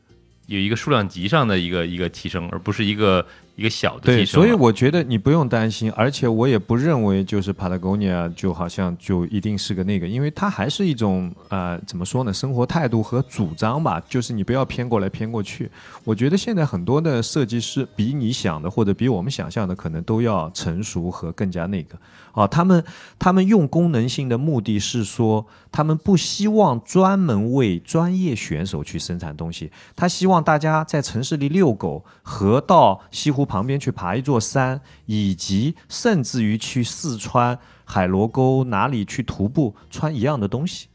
[0.50, 3.24] 有一个数量级上的一个一个提升，而不是一个。
[3.56, 15.70] 一个小的对，所以我觉得你不用担心，而且我也不认为就是 Patagonia 就好像就一定是个那个，因为它还是一种呃怎么说呢，生活态度和主张吧，就是你不要偏过来偏过去。
[16.04, 21.98] 我觉得现在很多的设计师比你想的或者比我们想象的可能都要成熟和更加那个
[22.32, 22.82] 啊，他们
[23.18, 33.40] 他们用功能性的目的是说，他们不希望专门为专业选手去生产东西，他希望大家在城市里遛狗和到西湖。
[33.50, 40.86] 旁边去爬一座山，以及甚至于去四川海螺沟哪里去徒步，穿一样的东西，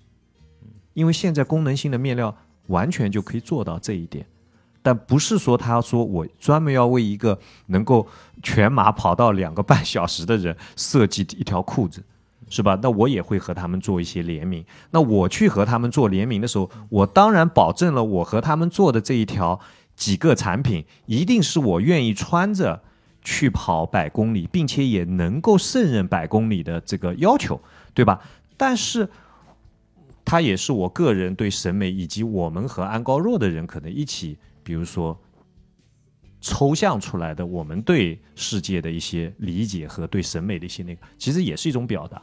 [0.93, 2.33] 因为现在功能性的面料
[2.67, 4.25] 完全就可以做到这一点，
[4.85, 8.07] 但不是说他说我专门要为一个能够
[8.43, 12.03] 全马跑到两个半小时的人设计一条裤子，
[12.47, 12.77] 是吧？
[12.83, 14.63] 那我也会和他们做一些联名。
[14.91, 19.59] 那我去和他们做联名的时候，我当然保证了我和他们做的这一条。
[19.95, 22.81] 几个产品一定是我愿意穿着
[23.21, 27.61] 去跑百公里，并且也能够胜任百公里的这个要求，
[27.93, 28.19] 对吧？
[28.57, 29.07] 但是，
[30.25, 35.17] 它也是我个人对审美以及我们和安高若的人可能一起，比如说
[36.41, 42.21] 抽象出来的我们对世界的一些理解和对审美的一些那个，其实也是一种表达。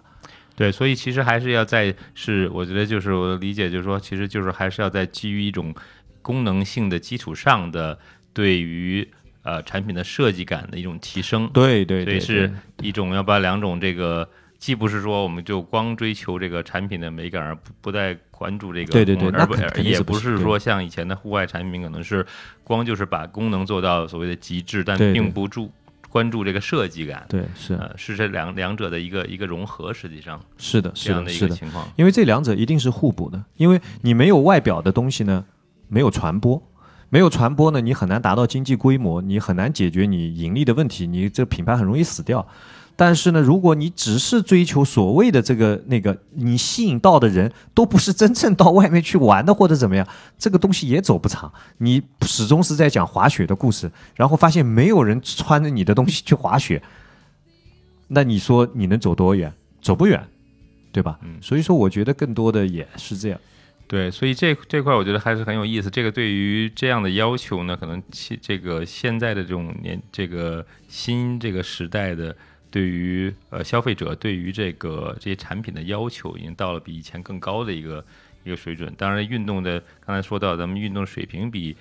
[0.54, 5.74] 对，所以其实还是要在是，我觉得就是我的理解就是说，其实就是还是要在基于一种。
[6.24, 7.98] 功能性的基础上的
[8.32, 9.04] 对于
[9.42, 12.48] 呃产品的设计感的一种提升，对对对，是
[12.80, 22.26] 一种要把两种这个，既不是说我们就光追求这个产品的美感而不不再关注这个，对对对，而不也不是说像以前的户外产品可能是
[22.64, 25.70] 光就是把功能做到所谓的极致，但并不注
[26.08, 35.44] 关注这个设计感，对是是这两两者的一个一个融合，实际上是的，这样的一个情况，因为这两者一定是互补的，因为你没有外表的东西呢。
[35.88, 36.62] 没有传播，
[37.10, 42.48] 没有传播呢，你很难达到经济规模，你很难解决你盈利的问题，你这品牌很容易死掉。
[42.94, 50.06] 但是呢，如果你只是追求所谓的这个那个，你吸引到的人都不是真正到外面去玩的或者怎么样，
[50.38, 51.52] 这个东西也走不长。
[51.78, 56.82] 你始终是在讲滑雪的故事，然后发现没有人穿着你的东西去滑雪，
[58.08, 59.52] 那你说你能走多远？
[59.80, 60.24] 走不远，
[60.92, 61.18] 对吧？
[61.22, 63.40] 嗯，所以说我觉得更多的也是这样。
[63.88, 65.90] 对，所以这这块我觉得还是很有意思。
[65.90, 72.34] 这个对于这样的要求呢，可能其这个现在的这种年这个新这个时代的
[72.72, 78.04] 对于呃消费者对于这个这些产品的要求，已经到了比以前更高的一个
[78.42, 78.92] 一个水准。
[78.96, 81.76] 当然，运动的刚才说到，咱们运动水平比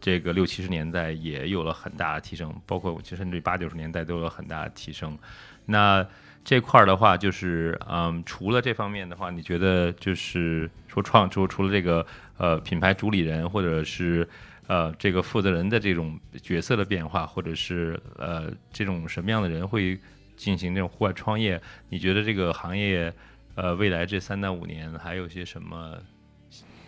[0.00, 5.18] 这个六七十年代也有了很大的提升，包括其实甚至八九十年代都有很大的提升。
[5.66, 6.06] 那
[6.44, 12.06] 这块儿的话，就是嗯，除了这方面的话，你觉得就是说创除除了这个
[12.36, 14.28] 呃品牌主理人或者是
[14.66, 19.98] 呃这个负责人的这种角色的变化，或者是呃这种什么样的人会
[20.36, 21.60] 进行这种户外创业？
[21.88, 23.12] 你觉得这个行业
[23.54, 25.96] 呃未来这三到五年还有些什么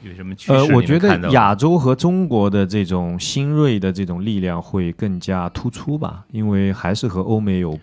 [0.03, 0.53] 有什么趋势？
[0.53, 7.79] 呃，我觉得亚洲和中国的这种新锐的这种力量会更加突出吧，因为还是和欧美有。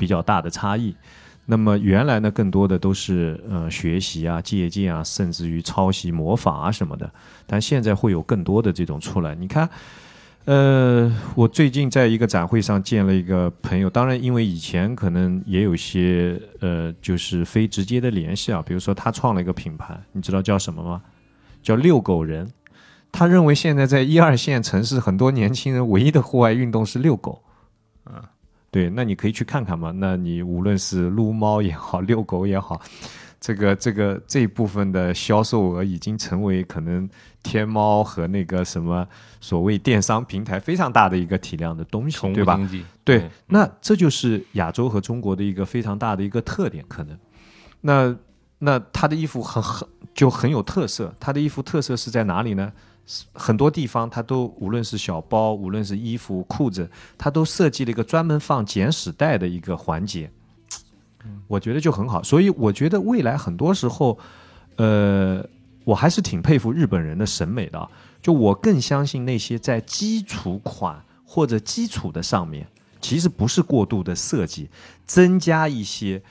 [0.00, 0.94] 比较大的差异，
[1.50, 7.10] 那么原来呢，更多的都是呃学习啊、借鉴啊，甚至于抄袭、模仿啊什么的。
[7.46, 9.34] 但现在会有更多的这种出来。
[9.34, 9.66] 你看，
[10.44, 18.62] 呃，我最近在一个展会上见了一个朋友，当然因为以前可能也有些呃，就是非直接的联系啊。
[18.66, 21.00] 比如说他创了一个品牌，你知道叫什么吗？
[21.62, 22.46] 叫遛狗人。
[23.10, 27.42] 他认为现在在一二线城市，很多年轻人唯一的户外运动是遛狗。
[28.70, 29.92] 对，那你可以去看看嘛。
[29.96, 32.80] 那你无论是撸猫也好， 遛狗也好，
[33.40, 37.08] 这个这个这一部分的销售额已经成为可能
[37.42, 39.06] 天猫和那个什么
[39.40, 42.60] 所谓电商平台非常大的一个体量的东西，对吧？
[43.04, 47.18] 对，那这就是亚洲和中国的一个非常大的一个特点，可能。
[47.80, 48.14] 那
[48.58, 52.72] 那他的衣服很很就很有特色，他的衣服特色是在哪里呢？
[53.32, 60.30] 很多地方，它都无论是小包，无论是衣服、裤子，它都设计了一个专门放剪纸袋的一个环节。
[61.46, 62.22] 我觉得就很好。
[62.22, 64.18] 所以我觉得未来很多时候，
[64.76, 65.44] 呃，
[65.84, 67.88] 我还是挺佩服日本人的审美的。
[68.20, 72.66] 就我更相信那些在基础款或者基础的上面，
[73.00, 74.68] 其实不是过度的设计，
[75.06, 76.22] 增加一些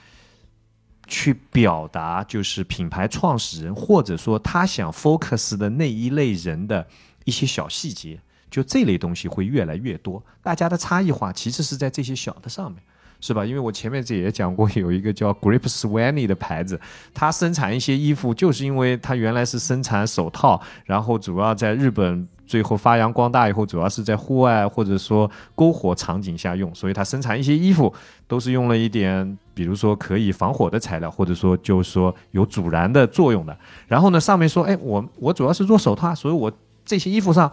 [1.08, 6.86] 去表达，就是品牌创始人或者说他想 focus 的那一类人的
[7.26, 8.20] 一些小细节，
[8.52, 10.24] 就这类东西会越来越多。
[10.44, 12.82] 大家的差异化其实是在这些小的上面。
[13.20, 13.44] 是吧？
[13.44, 16.80] 因为我前面这也讲过，有一个叫 Grip Swanny 的牌子，
[17.16, 27.94] 它生产一些衣服，就是因为它原来是生产手套，然后主要在日本，最后发扬光大以后，主要是在户外或者说篝火场景下用，所以它生产一些衣服
[28.28, 33.56] 都是用了一点，比如说可以防火的材料，或者说就是说有阻燃的作用的。
[33.86, 36.52] 然后呢，上面说，哎，我我主要是做手套，所以我
[36.86, 37.52] 这些衣服上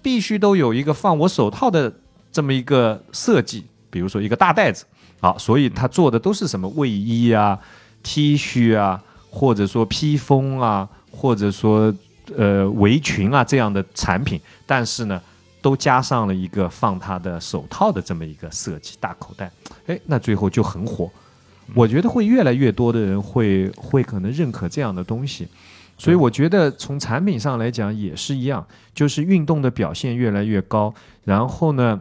[0.00, 1.92] 必须都有一个放我手套的
[2.30, 4.84] 这么一个设计，比如说一个大袋子。
[5.20, 7.58] 好，所以他做的都是什么卫衣啊、
[8.02, 11.92] T 恤啊，或者说披风啊，或者说
[12.34, 15.20] 呃围裙啊这样的产品，但是呢，
[15.60, 19.50] 都加上了一个放他的手套的这么一个设计，大口袋，
[19.86, 21.10] 哎，那最后就很火。
[21.74, 25.46] 我觉得会越来越多的人会会可能认可这样的东西，
[25.98, 32.00] 所以我觉得从产品上来讲也是一样，就是运动的表现越来越高，然后呢。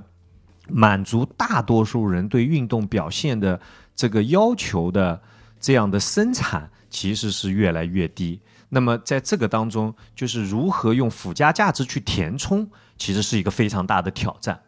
[0.67, 3.61] 满足大多数人对运动表现的
[3.95, 5.21] 这个要求的
[5.59, 8.39] 这样的生产，其实是越来越低。
[8.75, 12.67] 那么在这个当中，就是如何用附加价值去填充，
[12.97, 14.59] 其实是一个非常大的挑战。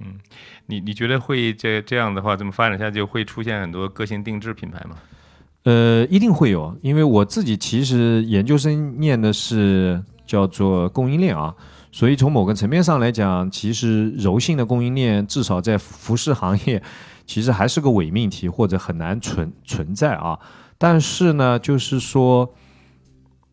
[0.00, 0.18] 嗯，
[0.66, 4.96] 你你觉得会这这样的话，这么发展下去，会出现很多个性定制品牌吗？
[5.62, 11.54] 呃，一定会有，因为我自己其实研究生念的是叫做供应链啊。
[11.92, 16.82] 所以从某个层面上来讲，其实柔性的供应链至少在服饰行业，
[17.24, 20.36] 其实还是个伪命题或者很难存存在啊。
[20.76, 22.52] 但是呢，就是说，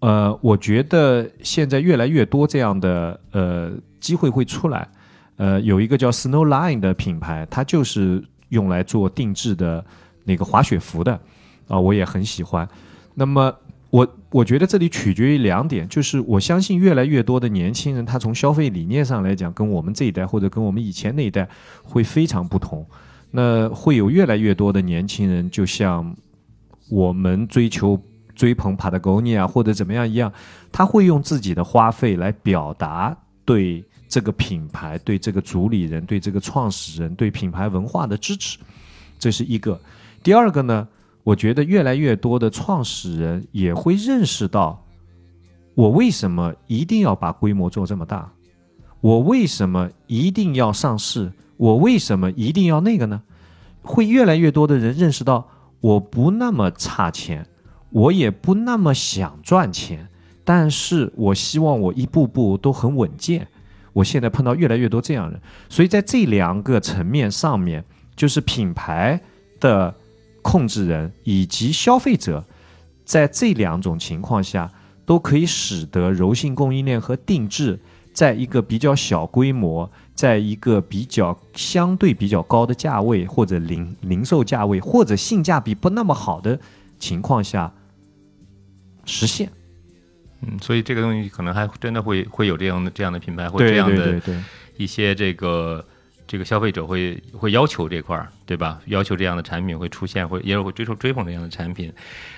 [0.02, 4.88] 呃，我觉得现在越来越多这样的呃机会会出来。
[5.38, 9.84] 呃，有一个叫 Snowline 的品牌，它就是用来做定制的
[10.26, 11.20] 那个滑雪服的
[11.68, 12.68] 啊，我也很喜欢。
[13.16, 13.56] 那么。
[13.92, 21.46] 我我觉得这里取决于两点，就是我相信越来越多的年轻人，他从消费理念上来讲，跟我们这一代或者跟我们以前那一代
[21.84, 22.88] 会非常不同。
[23.32, 26.16] 那会有越来越多的年轻人，就像
[26.90, 28.02] 我们追求
[28.42, 30.34] 追捧 Patagonia 或者怎么样一样，
[30.72, 33.16] 他会用自己的花费来表达
[33.46, 38.58] 对这个品牌、对这个主理人、对这个创始人、对品牌文化的支持，
[39.20, 39.80] 这是一个。
[40.24, 40.88] 第二个呢？
[41.24, 44.84] 我觉得越来越多的创始人也会认识到，
[45.76, 48.28] 我为什么一定要把规模做这么大？
[49.02, 51.32] 我为什么一定要上市？
[51.58, 53.22] 我为什么一定要那个呢？
[53.84, 55.48] 会越来越多的人认识到，
[55.80, 57.46] 我不那么差钱，
[57.92, 60.08] 我也不那么想赚钱，
[60.44, 63.48] 但是我希望我一步步都很稳健。
[63.94, 65.40] 我现在碰到越来越多这样人，
[65.70, 67.86] 所以在这两个层面上面，
[68.16, 69.22] 就是品牌
[69.60, 69.96] 的。
[70.44, 72.44] 控制人以及消费者，
[73.06, 74.68] 在这两种情况下，
[75.06, 77.80] 都可以使得柔性供应链和定制，
[78.12, 86.60] 在一个比较小规模，在一个比较相对比较高的价位，或者零零售价位，或者性价比不那么好的
[86.98, 87.72] 情况下
[89.06, 89.50] 实现。
[90.42, 94.22] 嗯，所以这个东西可能还真的会会有这样的这样的品牌或这样的
[94.78, 95.86] 一些这个。
[96.28, 98.80] 这个消费者会会要求这块儿，对吧？
[98.86, 101.92] 要求这样的产品会出现，会也会追求追捧这样的产品。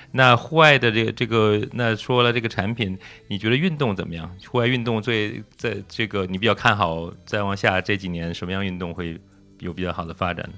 [0.10, 2.98] 那户外的这个这个，那说了这个产品，
[3.28, 4.28] 你觉得运动怎么样？
[4.48, 9.22] 户外运动最在这个你比较看好，再往下这几年什么样运动会
[9.60, 10.56] 有比较好的发展呢？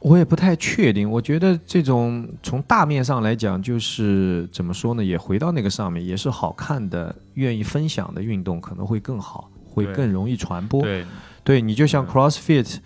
[0.00, 1.10] 我也不太确定。
[1.10, 5.02] 我觉得这种从大面上来讲，就是怎么说呢？
[5.02, 10.82] 也回到那个上面，也是好看的、愿意分享的运动可能会更好，会更容易传播。
[10.82, 11.04] 对。
[11.44, 12.76] 对你就像 CrossFit，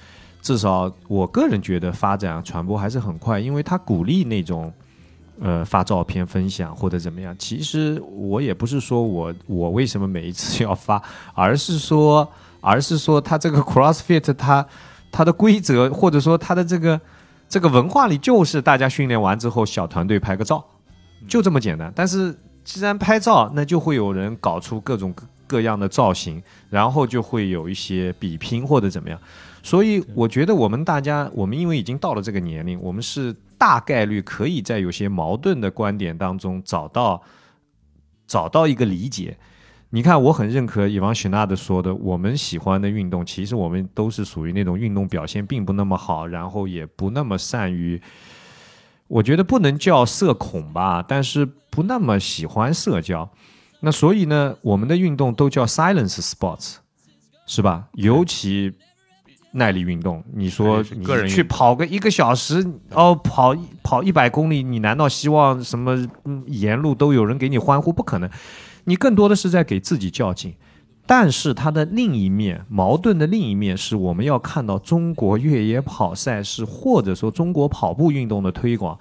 [0.40, 4.72] 至少我个人觉得发展传播还是很快，因为他鼓励那种，
[5.40, 7.34] 呃，发照片分享或者怎么样。
[7.36, 11.02] 其实我也不是说我我为什么每一次要发，
[11.34, 12.30] 而是说
[12.60, 14.64] 而是说他这个 CrossFit 它
[15.12, 17.01] 它的规则或者说它的这个
[17.48, 20.64] 这个文化里就是大家训练完之后小团队拍个照，
[21.28, 21.93] 就这么简单。
[21.94, 25.24] 但是既然拍照，那就会有人搞出各种各。
[25.44, 29.20] 各样的造型，然后就会有一些比拼或者怎么样，
[29.62, 37.22] 所以我觉得我们大家，我们因为已经到了这个年龄，我们是大概率可以在有些矛盾的观点当中找到
[38.26, 39.36] 找到一个理解。
[39.94, 48.01] 你看，我很认可伊万许纳的说的，我们喜欢的运动，其实我们都是属于那种运动表现并不那么好，然后也不那么善于，
[49.06, 53.31] 我觉得不能叫社恐吧，但是不那么喜欢社交。
[53.81, 56.77] 那所以呢，我们的运动都叫 silence sports，
[57.47, 57.89] 是吧？
[57.93, 58.73] 尤其
[59.51, 67.93] 耐力运动，你说你去跑个一个小时，哦，跑跑一百公里，你难道希望什么嗯沿路都有人给你欢呼？
[67.93, 68.31] 不可能，
[68.84, 70.54] 你更多的是在给自己较劲。
[71.04, 78.96] 但是它的另一面，矛盾的另一面是我们要看到中国越野跑赛事，或者说中国跑步运动的推广，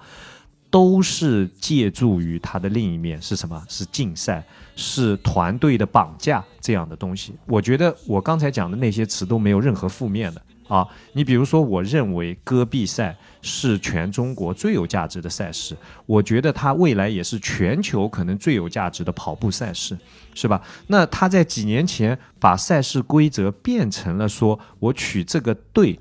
[0.68, 3.64] 都是借助于它的另一面是什么？
[3.68, 4.44] 是竞赛，
[4.74, 7.34] 是团队的绑架这样的东西。
[7.46, 10.86] 我觉得我刚才讲的那些词都没有任何负面的啊。
[11.12, 19.98] 你比如说，我认为戈壁赛是全中国最有价值的赛事，我觉得它未来也是全球可能最有价值的跑步赛事。
[20.34, 20.62] 是吧？
[20.86, 26.00] 那他在几年前把赛事规则变成了说，我取这个队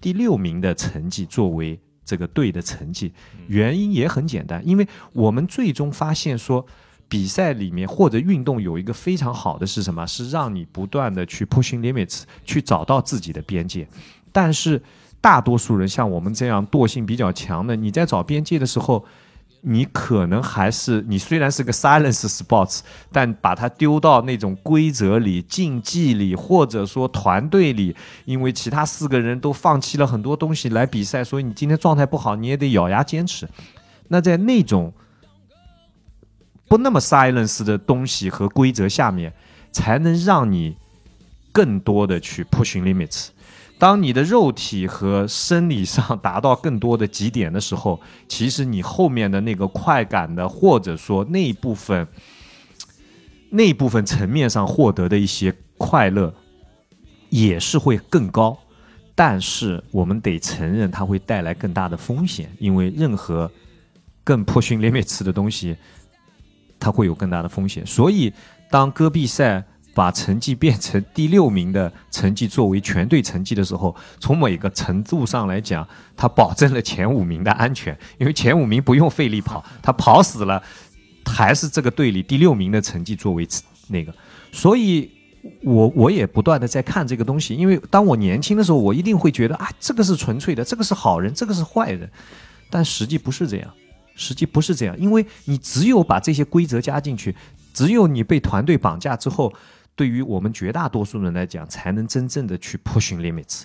[0.00, 3.12] 第六名的成绩作为这个队的成绩，
[3.48, 6.64] 原因也很简单，因为我们最终发现说，
[7.06, 10.06] 比赛里面或者运动有一个非常好的是什么？
[10.06, 13.86] 是让你不断的去 pushing limits，去找到自己的边界，
[14.32, 14.82] 但是
[15.20, 19.04] 大多数人像我们这样惰性比较强的，你在找边界的时候。
[19.62, 22.80] 你可能还是你虽然是个 silence sports，
[23.12, 27.94] 但把它丢到那种规则里、竞技里，或者说团队里，
[28.24, 33.46] 因为其他四个人都放弃了很多东西来比赛，所以你今天状态不好，你也得咬牙坚持。
[34.08, 34.94] 那在那种
[36.66, 39.30] 不那么 silence 的东西和规则下面，
[39.70, 40.74] 才能让你
[41.52, 43.28] 更多的去 push limits。
[43.80, 47.98] 当你的肉体和生理上达到更多的极点的时候，
[48.28, 52.06] 其实你后面的那个快感的，或者说那一部分、
[53.48, 56.34] 那一部分层面上获得的一些快乐，
[57.30, 58.54] 也是会更高。
[59.14, 63.50] 但是我们得承认，它会带来更大的风险，因为任何
[64.22, 65.74] 更 pushing limits 的东西，
[66.78, 67.86] 它会有更大的风险。
[67.86, 68.30] 所以，
[68.70, 75.86] 当戈壁赛把成绩变成第六名的成绩作为全队成绩的时候，从某个程度上来讲，
[76.16, 80.62] 它保证了前五名的安全，因为前五名不用费力跑，他跑死了，
[81.24, 83.46] 还是这个队里第六名的成绩作为
[83.88, 84.14] 那个。
[84.52, 85.10] 所以，
[85.62, 92.08] 我我也不断的在看这个东西，因为当我年轻的时候，我一定会觉得啊，这个是纯粹的，这个是好人，这个是坏人，
[92.70, 93.68] 但实际不是这样，
[94.14, 97.34] 实际不是这样，因为你只有把这些规则加进去，
[97.74, 99.52] 只有你被团队绑架之后。
[100.00, 103.64] 对于我们绝大多数人来讲，才能真正的去 pushing limits，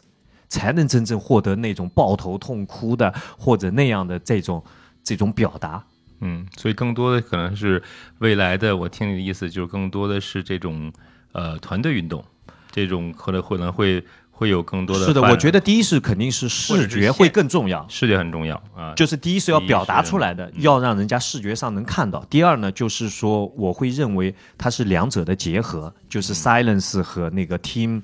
[0.50, 3.10] 才能真正获得那种抱头痛哭的
[3.40, 4.62] 或者那样的这种
[5.02, 5.82] 这种表达。
[6.20, 7.82] 嗯，所以更多的可能是
[8.18, 10.92] 未来的，我听你的意思就是更多的是这种
[11.32, 12.22] 呃团队运动，
[12.70, 14.04] 这种可能可能会。
[14.38, 22.22] 会有更多的是的，我觉得第一是肯定是视觉会更重要，视觉很重要啊，就是第一是要表达出来的，要让人家视觉上能看到。
[22.26, 28.02] 第二呢，就是说我会认为它是两者的结合，就是 silence 和那个 team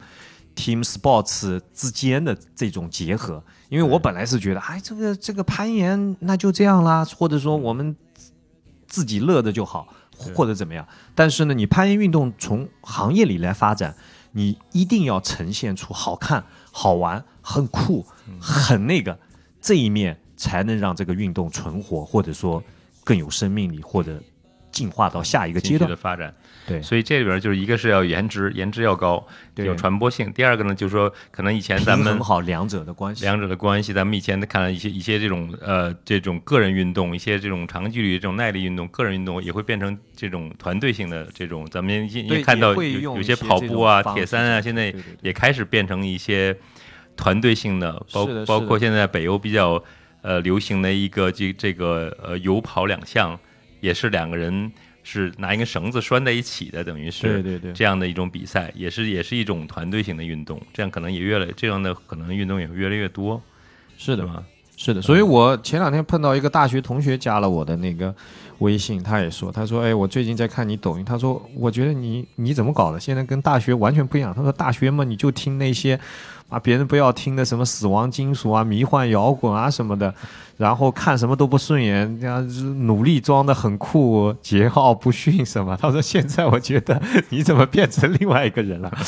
[0.56, 3.44] team sports 之间的这种结合。
[3.68, 7.94] 因为我本来是觉得，哎，这个这个攀岩那就这样啦，或者说我们
[8.88, 9.86] 自己乐的就好，
[10.16, 10.88] 或者怎么样。
[11.14, 13.94] 但是呢，你攀岩运动从行业里来发展。
[14.32, 18.06] 你一定要呈现出好看、好玩、很酷、
[18.40, 19.18] 很那个
[19.62, 22.64] 这一面，才能让这个运动存活，或者说
[23.04, 24.22] 更有生命力，或者
[24.72, 26.34] 进化到下一个阶段的发展。
[26.72, 29.26] 对，所以这里边就是一个是要颜值，颜值要高，
[29.56, 30.32] 有传播性。
[30.32, 41.68] 第二个呢，就是说可能以前咱们很好两者的关系，两者的关系，咱们以前看了一些一些这种呃这种个人运动，一些这种长距离这种耐力运动，个人运动也会变成这种团队性的这种。
[41.70, 46.56] 咱们也看到有有些跑步啊、铁三啊，现在也开始变成一些
[47.18, 49.84] 团队性的，包包括现在北欧比较
[50.22, 53.38] 呃流行的一个这这个呃有跑两项，
[53.80, 54.72] 也是两个人。
[55.04, 63.42] 是拿一根绳子拴在一起的，等于是对对对这样的一种比赛，也是也是一种团队型的运动，这样可能也越来这样的可能运动也会越来越多，
[63.98, 64.44] 是的吗？
[64.78, 68.14] 是的，所以我前两天碰到一个大学同学加了我的那个
[68.60, 73.00] 微信，他也说，他说，哎，我最近在看你抖音，他说，我觉得你你怎么搞的？
[73.00, 74.34] 现在跟大学完全不一样。
[74.34, 76.00] 他说，大学嘛，你就听那些
[76.52, 80.14] 啊别人不要听的什么死亡金属啊、迷幻摇滚啊什么的，
[80.58, 82.46] 然后看什么都不顺眼，这样
[82.86, 85.76] 努力装的很酷，桀骜不驯什么。
[85.82, 88.92] 他说，现在我觉得你怎么变成另外一个人了？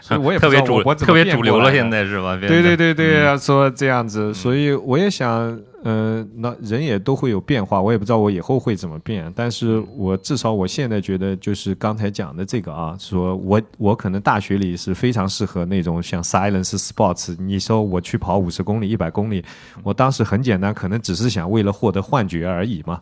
[0.00, 2.34] 所以我也特别主我特别主流了，现在是吧？
[2.40, 19.42] 对对对对，说这样子，所以我也想，呃，那人也都会有变化，我也不知道我以后会怎么变，但是我至少我现在觉得就是刚才讲的这个啊，说我我可能大学里是非常适合那种像 silence sports，你说我去跑五十公里、一百公里，
[19.82, 23.00] 我当时很简单，可能只是想为了获得幻觉而已嘛，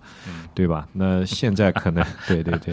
[0.54, 0.86] 对吧？
[0.92, 2.72] 那现在可能 对对对，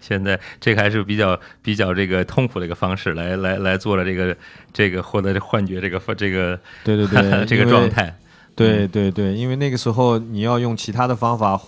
[0.00, 4.36] 现在这个还是比较比较这个痛苦的一个方式来来来做了这个
[4.72, 8.12] 这个获得这幻觉这个这个对对对 这个状态。
[8.66, 11.60] 对对对，因为那个时候你要用其他的方法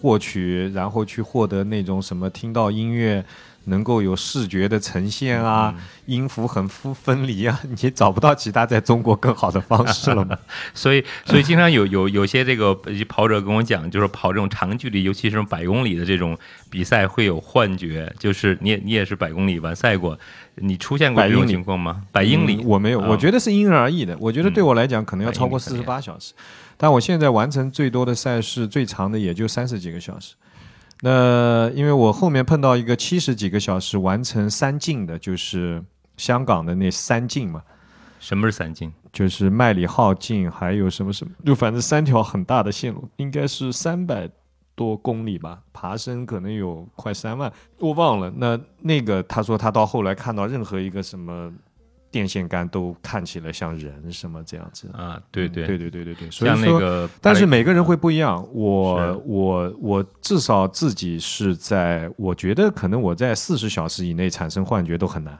[0.00, 3.24] 获取，然后去获得那种什么听到音乐
[3.64, 5.74] 能够有视觉的呈现啊，
[6.06, 10.36] 音符很分分离啊， 你找不到其他在中国更好的方式了嘛。
[10.74, 12.74] 所以，所以经常有有有些这个
[13.08, 16.36] 跑者跟我讲，就是跑这种长距离，尤其是百公里的这种
[16.70, 20.18] 比赛会有幻觉，就是你也你也是百公里完赛过。
[20.56, 22.02] 你出现过这种情况吗？
[22.12, 23.00] 百英里，我没有。
[23.00, 24.14] 我觉得是因人而异的。
[24.20, 26.34] 我觉得对我来讲，可能要超过四十八小时。
[26.76, 30.34] 但我现在完成最多的赛事，最长的也就三十几个小时。
[31.04, 35.82] 那因为我后面碰到一个七十几个小时完成三进的，就是
[36.16, 37.62] 香港的那三进嘛。
[38.20, 38.92] 什么是三进？
[39.12, 44.30] 就是麦里浩径，还有什么什么，就反正三条很大的线路，应该是三百。
[44.74, 48.32] 多公里吧，爬升可能有快三万，我忘了。
[48.38, 51.52] 那那个他说他到后来看到任何一个什么
[52.12, 56.30] 电线杆都看起来像人什么这样子啊，对对对对对对对。
[56.30, 58.46] 所以说，但是每个人会不一样。
[58.52, 65.36] 我我我至少自己是在，我觉得可能我在四十小时以内产生幻觉都很难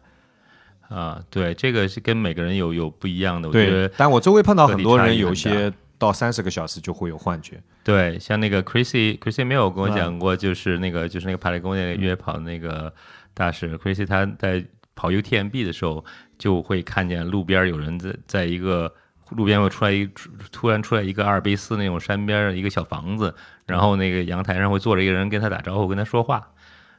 [0.88, 1.22] 啊。
[1.30, 3.48] 对，这个是跟每个人有有不一样的。
[3.48, 5.72] 我觉得，但我周围碰到很多人有些。
[5.98, 7.62] 到三十个小时就会有幻觉。
[7.84, 12.92] 对，像那个 Chrissy Chrissy 没有跟我讲过，就是那个就是那个帕雷公那个越野跑那个
[13.32, 14.66] 大使 Chrissy，他在
[14.96, 16.04] 跑 UTMB 的时候
[16.42, 18.92] 就会看见路边有人在在一个
[19.30, 20.10] 路边会出来一
[20.50, 23.32] 突然出来一个阿尔卑斯那种山边的一个小房子，
[23.64, 26.48] 然后那个阳台上会坐着一个人跟他打招呼，跟他说话。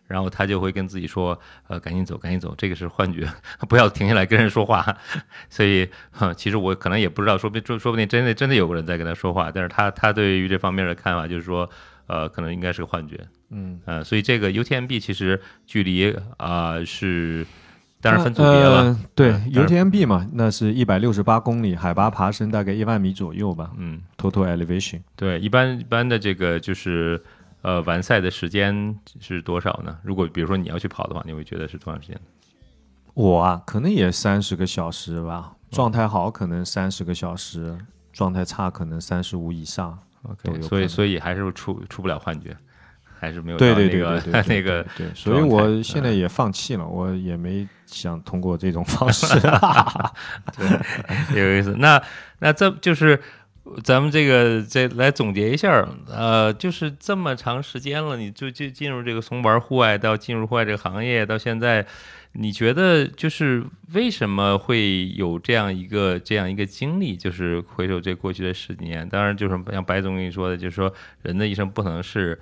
[0.06, 3.28] 然后他就会跟自己说：“呃，赶紧走，赶紧走，这个是幻觉，
[3.68, 4.98] 不要停下来跟人说话。”
[5.49, 5.90] 所以，
[6.36, 11.68] 其实我可能也不知道，说不定说说不定真的真的有个人在跟他说话，但是他他对于这方面的看法就是说，
[12.07, 13.18] 呃，可能应该是个幻觉。
[13.49, 17.48] 嗯，呃，所以这个 UTMB 其实距离啊是，
[18.03, 18.95] 当然分组别了。
[19.15, 23.71] 对，UTMB 嘛，那是一百六十八公里，海拔爬升大概一万米左右吧。
[23.77, 25.01] 嗯，Total Elevation。
[25.15, 27.23] 对，一般一般的这个就是。
[27.63, 29.97] 呃，完赛的时间是多少呢？
[30.03, 32.19] 如果比如说你要去跑的话，你会觉得是多长时间？
[33.13, 35.53] 我啊，可能也三十个小时吧。
[35.71, 37.77] 状态好可能三十个小时，
[38.11, 39.97] 状态差可能三十五以上。
[40.23, 42.53] OK，所以所以还是出出不了幻觉，
[43.24, 44.02] 还是没有对对对
[44.32, 45.08] 对那个对。
[45.16, 49.26] 所以我现在也放弃了，我也没想通过这种方式。
[50.58, 51.76] 对，有意思。
[51.80, 52.02] 那
[52.40, 53.20] 那这就是。
[53.82, 61.84] 咱们这个再来总结一下，呃，就是这么长时间了，你就就进入这个从玩户外到进入户外这个行业，到现在，
[62.34, 63.64] 你觉得就是
[63.94, 67.16] 为什么会有这样一个这样一个经历？
[67.16, 72.38] 就是回首这过去的十几年，当然就是像白总跟你说的，就是说人的一生不可能是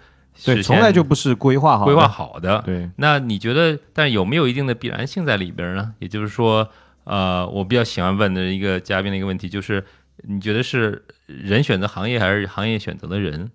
[0.46, 2.62] 对，从来就不是规划好规划好的。
[2.66, 5.94] 对，那你觉得，但有没有一定的必然性在里边呢？
[6.00, 6.68] 也就是说，
[7.04, 9.84] 呃，我比较喜欢问的一个嘉宾的一个问题就是。
[10.24, 13.50] 你觉得是人选择行业，还是行业选择的人？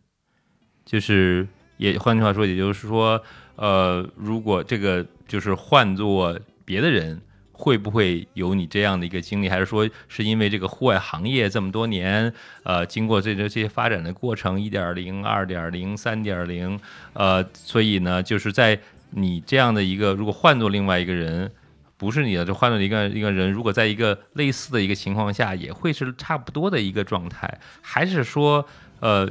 [0.85, 1.47] 就是
[1.77, 3.23] 也换句话说，也就是说，
[3.55, 7.21] 呃，如果这个就是换做别的人，
[7.57, 9.49] 会不会有你这样的一个经历？
[9.49, 16.79] 还是说是因为这个户外行业这么多年，呃，经过这这些发展的过程，一点零、二点零、三点零，
[17.15, 18.79] 呃，所以呢，就是在
[19.11, 21.51] 你这样的一个，如果换做另外一个人。
[21.99, 23.51] 不是你的，就换了一个一个人。
[23.51, 28.63] 如果在一个类似的一个情况下，也会是差不多的一个状态，还是说，
[29.01, 29.27] 呃，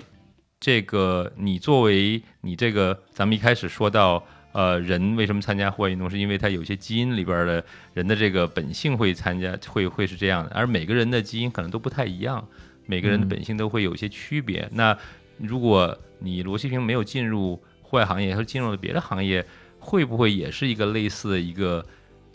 [0.60, 4.26] 这个你作为你这个，咱们一开始说到，
[4.56, 7.62] 呃，人为什么参加户外运动，是因为他有些基因里边的
[7.94, 10.52] 人的这个本性会参加，会会是这样的。
[10.56, 12.48] 而每个人的基因可能都不太一样，
[12.86, 14.66] 每个人的本性都会有一些区别。
[14.72, 14.98] 那
[15.38, 19.46] 如果你罗西平没有进入户外行业，而进入了别的行业，
[19.78, 21.86] 会不会也是一个类似的一个？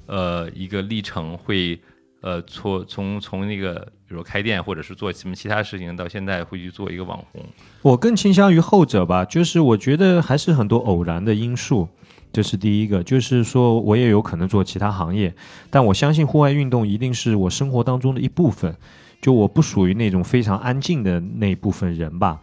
[0.06, 1.78] 呃，一个历程会，
[2.22, 3.76] 呃，从从从那个，
[4.06, 7.42] 比如说开店或者是做什么其他事情，到现在会去做一个网红。
[7.80, 11.88] 我更倾向于后者吧，就是我觉得还是很多偶然的因素，
[12.30, 13.02] 这是第一个。
[13.02, 15.34] 就是说我也有可能做其他行业，
[15.70, 18.76] 但我相信户外运动一定是我生活当中的一部分。
[19.22, 22.40] 就我不属于那种非常安静的那一部分人吧。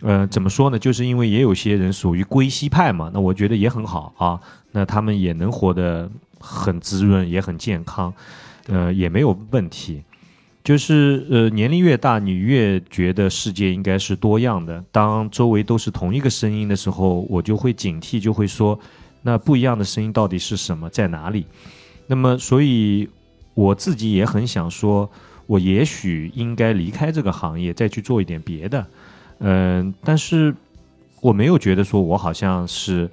[0.00, 0.78] 呃，怎么说呢？
[0.78, 4.40] 就是因为也有些人属于归西派嘛，那我觉得也很好啊。
[4.72, 6.10] 那他们也能活得。
[6.42, 8.10] 很滋润，也很健康，
[8.66, 10.02] 呃，也没有问题。
[10.62, 14.84] 就是呃，年龄越大，你越觉得世界应该是多样的。
[14.92, 18.78] 当周围都是同一个声音的时候，我就会警惕，就会说，
[19.22, 21.46] 那不一样的声音到底是什么，在哪里？
[22.06, 23.08] 那么，所以
[23.54, 25.10] 我自己也很想说，
[25.46, 28.86] 我也许应该离开这个行业，再去做一点别的。
[29.38, 30.54] 嗯，但是
[31.22, 33.10] 我没有觉得说我好像是。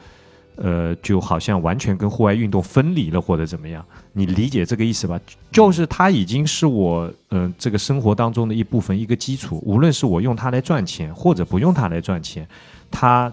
[0.57, 3.85] 呃，就好像完全跟户外运动分离了，或者怎么样？
[4.13, 5.19] 你理解这个意思吧？
[5.51, 9.61] 就是它已经是我嗯这个生活当中的一部分，一个基础。
[9.63, 12.47] 无论是我用它来赚钱，或者不用它来赚钱，
[12.89, 13.31] 它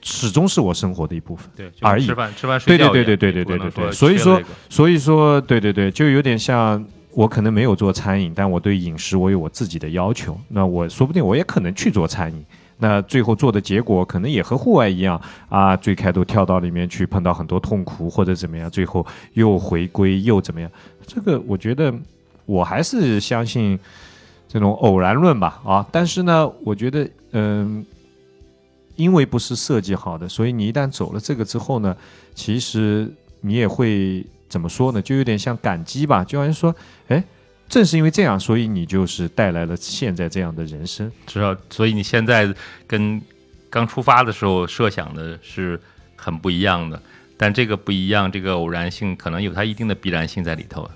[0.00, 1.50] 始终是我生活的一部分。
[1.54, 2.06] 对，而已。
[2.06, 2.90] 吃饭、吃饭、睡觉。
[2.90, 3.92] 对对对对对对对对。
[3.92, 6.82] 所以说，所以说，对对对，就有点像
[7.12, 10.36] 我可能没有做餐饮，但我对饮食我有我自己的要求。
[10.48, 12.44] 那我说不定我也可能去做餐饮。
[12.82, 20.68] 那最后做的结果可能也和户外一样啊，最开头跳到里面去碰到很多痛苦或者怎么样，最后又回归又怎么样？
[21.06, 21.94] 这个我觉得
[22.44, 23.78] 我还是相信
[24.48, 25.86] 这种偶然论吧啊！
[25.92, 27.86] 但是呢，我觉得嗯，
[28.96, 31.96] 因为不是设计好的，所以你一旦走了这个之后呢，
[32.34, 33.08] 其实
[33.42, 35.00] 你也会怎么说呢？
[35.00, 36.74] 就有点像感激吧，就好像说，
[37.06, 37.22] 哎。
[37.72, 41.10] 正是因为这样，所以你就是带来了现在这样的人生。
[41.26, 42.54] 知道，所以你现在
[42.86, 43.18] 跟
[43.70, 45.80] 刚出发的时候设想的是
[46.14, 47.00] 很不一样的。
[47.38, 50.86] 但这个不一样，这个偶然性可能有它一定的必然性在里头。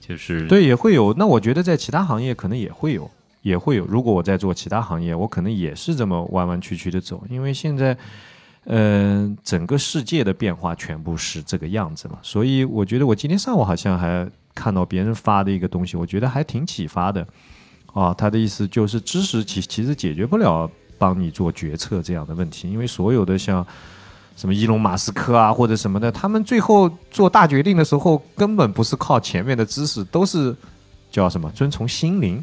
[0.00, 1.12] 就是对，也会有。
[1.12, 3.10] 那我觉得在其他行业可能也会有，
[3.42, 3.84] 也会有。
[3.84, 7.22] 如果我在做其他行业，我可能也是这么弯弯曲曲的走。
[7.28, 7.94] 因为现在，
[8.64, 12.18] 嗯，整个世界的变化全部是这个样子嘛。
[12.22, 14.26] 所以我觉得我今天上午好像还。
[14.54, 17.26] 看到别人发的一个东西，我觉得还挺启发的，
[17.92, 23.66] 啊，他的意思就是知识其其实解决不了帮你做决策这样的问题，因为所有的像
[24.36, 30.54] 什么伊隆马斯克啊或者什么的，他们最后做大决定的时候，根本不是靠前面的知识，都是
[31.10, 32.42] 叫什么遵从心灵，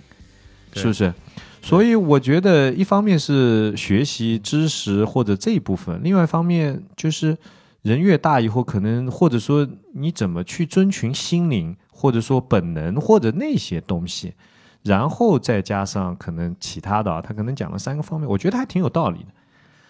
[0.73, 1.13] 是不是？
[1.61, 7.37] 所以我觉得一方面是学习知识或者这一部分，另外一方面就是
[7.83, 11.75] 人越大以后，可能或者说你怎么去遵循心灵。
[12.01, 14.33] 或者说本能或者那些东西，
[14.81, 19.27] 然后再加上可能其他的啊，他可能讲了三个方面，我觉得还挺有道理的。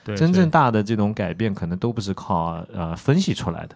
[0.04, 3.76] 对，真正大的这种改变，可能都不是靠呃分析出来的。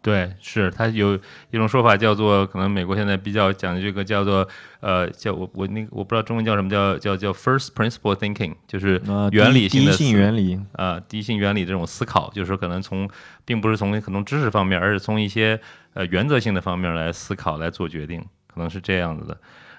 [0.00, 1.14] 对，是他有
[1.50, 4.46] 一种说法叫做，可能美国现在比较讲的这个叫做
[4.80, 9.00] 呃，叫我我那个我不知道中文叫什么叫叫叫 first principle thinking，就是
[9.32, 13.08] 原理性的第一性原理啊，第一性原理这种思考，就是说可能从
[13.44, 15.60] 并不是从可能知识方面，而是从一些。
[15.94, 19.36] 呃，原则性的方面来思考来做决定，可能是这样子的，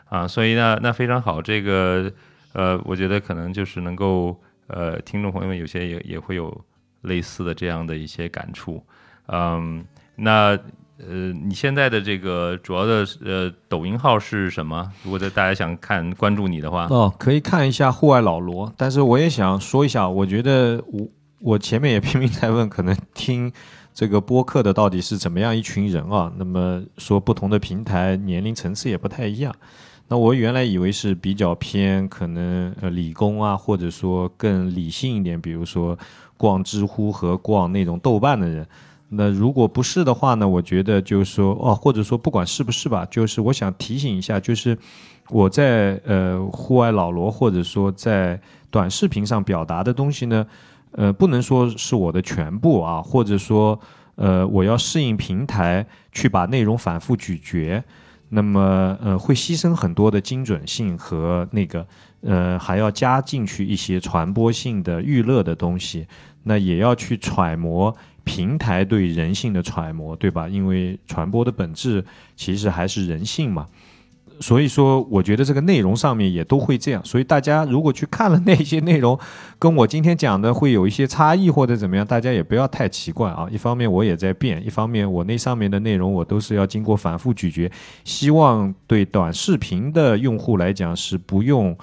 [0.09, 2.11] 啊，所以呢，那非常好，这个
[2.53, 6.55] 呃，我觉得可能就是能够呃，听众朋友们有些也也会有
[7.01, 8.83] 类似的这样的一些感触，
[9.27, 9.83] 嗯，
[10.15, 10.57] 那
[10.99, 14.87] 呃，你现在的这个主要的呃抖音号是什么？
[15.03, 21.07] 如果在大家想看关注你的话，哦，可以看一下户外老罗，但是我也想说一下，我觉得我
[21.39, 23.51] 我前面也 拼命在问，可能听。
[23.93, 26.33] 这个播客的到底是怎么样一群人啊？
[26.37, 29.53] 那么说不同的平台年龄层次也不太一样。
[30.07, 35.97] 那我原来以为是比较偏可能呃理工啊，或者说更理性一点，比如说
[36.37, 38.67] 逛知乎和逛那种豆瓣的人。
[39.09, 40.47] 那如果不是的话呢？
[40.47, 44.75] 我觉得就是说哦，或者说不管是不是吧，就是我想提醒一下，就是
[45.29, 48.41] 我在呃户外老罗或者说在
[48.71, 50.47] 短视频上表达的东西呢。
[50.93, 53.79] 呃，不能说是我的全部啊，或者说，
[54.15, 57.83] 呃，我要适应平台去把内容反复咀嚼，
[58.29, 61.85] 那么呃，会牺牲很多的精准性和那个，
[62.21, 66.07] 呃，还要加进去一些传播性的娱乐的东西，
[66.43, 70.47] 那也要去揣摩平台对人性的揣摩，对吧？
[70.47, 72.03] 因为传播的本质
[72.35, 73.67] 其实还是人性嘛。
[74.43, 77.01] 所以说，我觉得这个内容上面也都会这样。
[77.05, 79.17] 所以大家如果去看了那些内容，
[79.57, 83.47] 跟我今天讲的会有一些差异或者怎么样，大家也不要太奇怪啊。
[83.49, 87.71] 一方面我也在变，一方面我那上面的内容我都是要经过反复咀嚼，
[88.03, 91.73] 希望对短视频的用户来讲是不用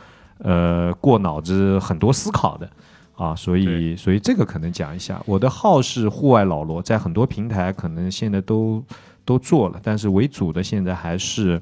[0.40, 2.68] 呃过脑子很多思考的
[3.14, 3.34] 啊。
[3.34, 8.84] 所以所以这个可能讲一下，我的号是户外老罗，在很多平台可能现在都
[9.24, 11.58] 都做了，但是为主的现在还是。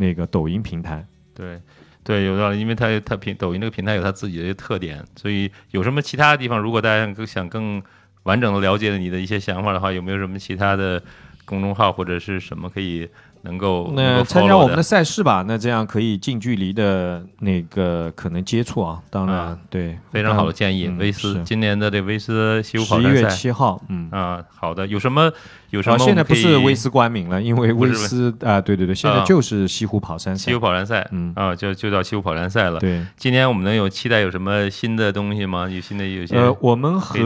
[0.00, 1.60] 那个抖音平台，对，
[2.02, 7.82] 对，有道理，因为它它平抖音这个平台有它自己的特点，所以有什么其他的地方，如果大家更想更
[8.22, 11.02] 完整的了解你的一些想法的话，有没有什么其他的
[11.44, 13.06] 公众号或者是什么可以
[13.42, 19.00] 能够那参加我们的赛事吧，那这样可以近距离的那个可能接触啊。
[19.10, 20.86] 当然，啊对，非常好的建议。
[20.86, 24.08] 嗯威斯今年的这威斯西湖跑十一月七号，嗯。
[24.10, 25.32] 啊，好的，有什么
[25.70, 30.60] 有什么啊，现在不是威斯冠名了，因为威斯啊，对对对，现在啊就是西湖跑山赛西湖。
[30.60, 32.78] 跑山赛，嗯啊，就就叫西湖跑山赛了。
[32.80, 35.68] 对，今年我们能有期待有什么新的东西吗？
[35.68, 37.18] 有新的有些呃，我们和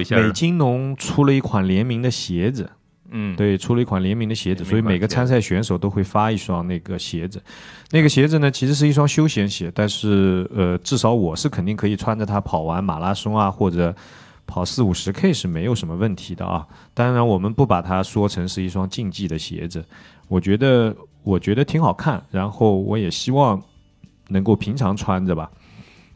[0.00, 2.70] 一下美津浓出了一款联名的鞋子，
[3.10, 7.42] 嗯，对，出了一款联名的鞋子，所以每个参赛选手都会发一双那个鞋子。
[7.90, 13.94] 那个鞋子呢，其实是一双休闲鞋，但是呃，至少我是肯定可以穿着它跑完马拉松啊，或者
[14.46, 16.66] 跑四五十 K 是没有什么问题的啊。
[16.94, 19.84] 当然，我们不把它说成是一双竞技的鞋子，
[20.28, 23.60] 我觉得我觉得挺好看，然后我也希望
[24.28, 25.50] 能够平常穿着吧。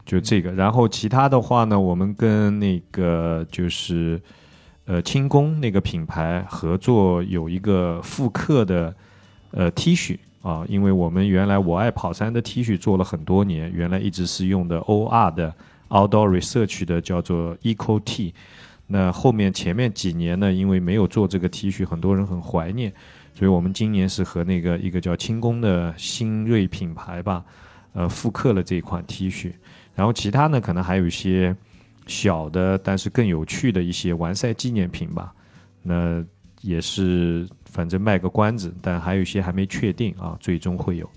[0.05, 4.21] 就这个，然后其他的话呢，我们跟那个就是
[4.85, 8.93] 呃轻工那个品牌合作，有一个复刻的
[9.51, 15.53] 呃 T 恤啊，因为我们原来我爱跑山的 T 恤做了很多年，原来一直是用的 OR 的
[15.89, 18.33] Outdoor Research 的叫做 Eco T，
[18.87, 22.93] 那后面前面几年呢，因为没有做这个 T 恤，很多人很怀念，
[23.33, 27.43] 所以我们今年是和那个一个叫轻工的新锐品牌吧，
[27.93, 29.51] 呃复刻了这款 T 恤。
[29.95, 31.55] 然后其他呢，可能还有一些
[32.07, 35.33] 小的，但是更有趣的一些完赛纪念品吧。
[35.81, 36.23] 那
[36.61, 41.09] 也是反正卖个关子，但还有一些还没确定啊，最终会有。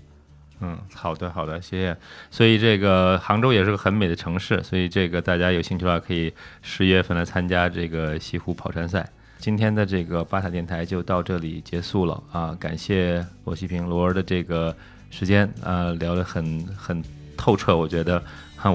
[0.61, 1.95] 嗯，好的，好的，谢谢。
[2.29, 9.09] 所以这个杭州也是个很美的城市，所以这个大家有兴趣的话，可以十一月份来参加这个西湖跑山赛。
[9.37, 12.53] 今天的这个巴塔电台就到这里结束了啊！
[12.59, 14.75] 感谢罗西平罗儿的这个
[15.09, 17.01] 时间啊，聊得很很
[17.37, 18.21] 透彻，我觉得、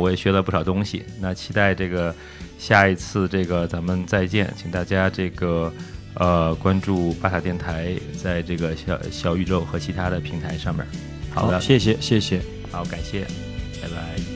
[0.01, 1.05] 我也学了不少东西。
[1.21, 2.15] 那期待这个
[2.59, 5.73] 下一次这个咱们再见，请大家这个
[6.15, 10.87] 呃关注巴塔电台在这个小小宇宙和其他的平台上面。
[11.31, 12.41] 好的，谢谢，谢谢。
[12.71, 13.23] 好，感谢，
[13.83, 14.34] 拜拜。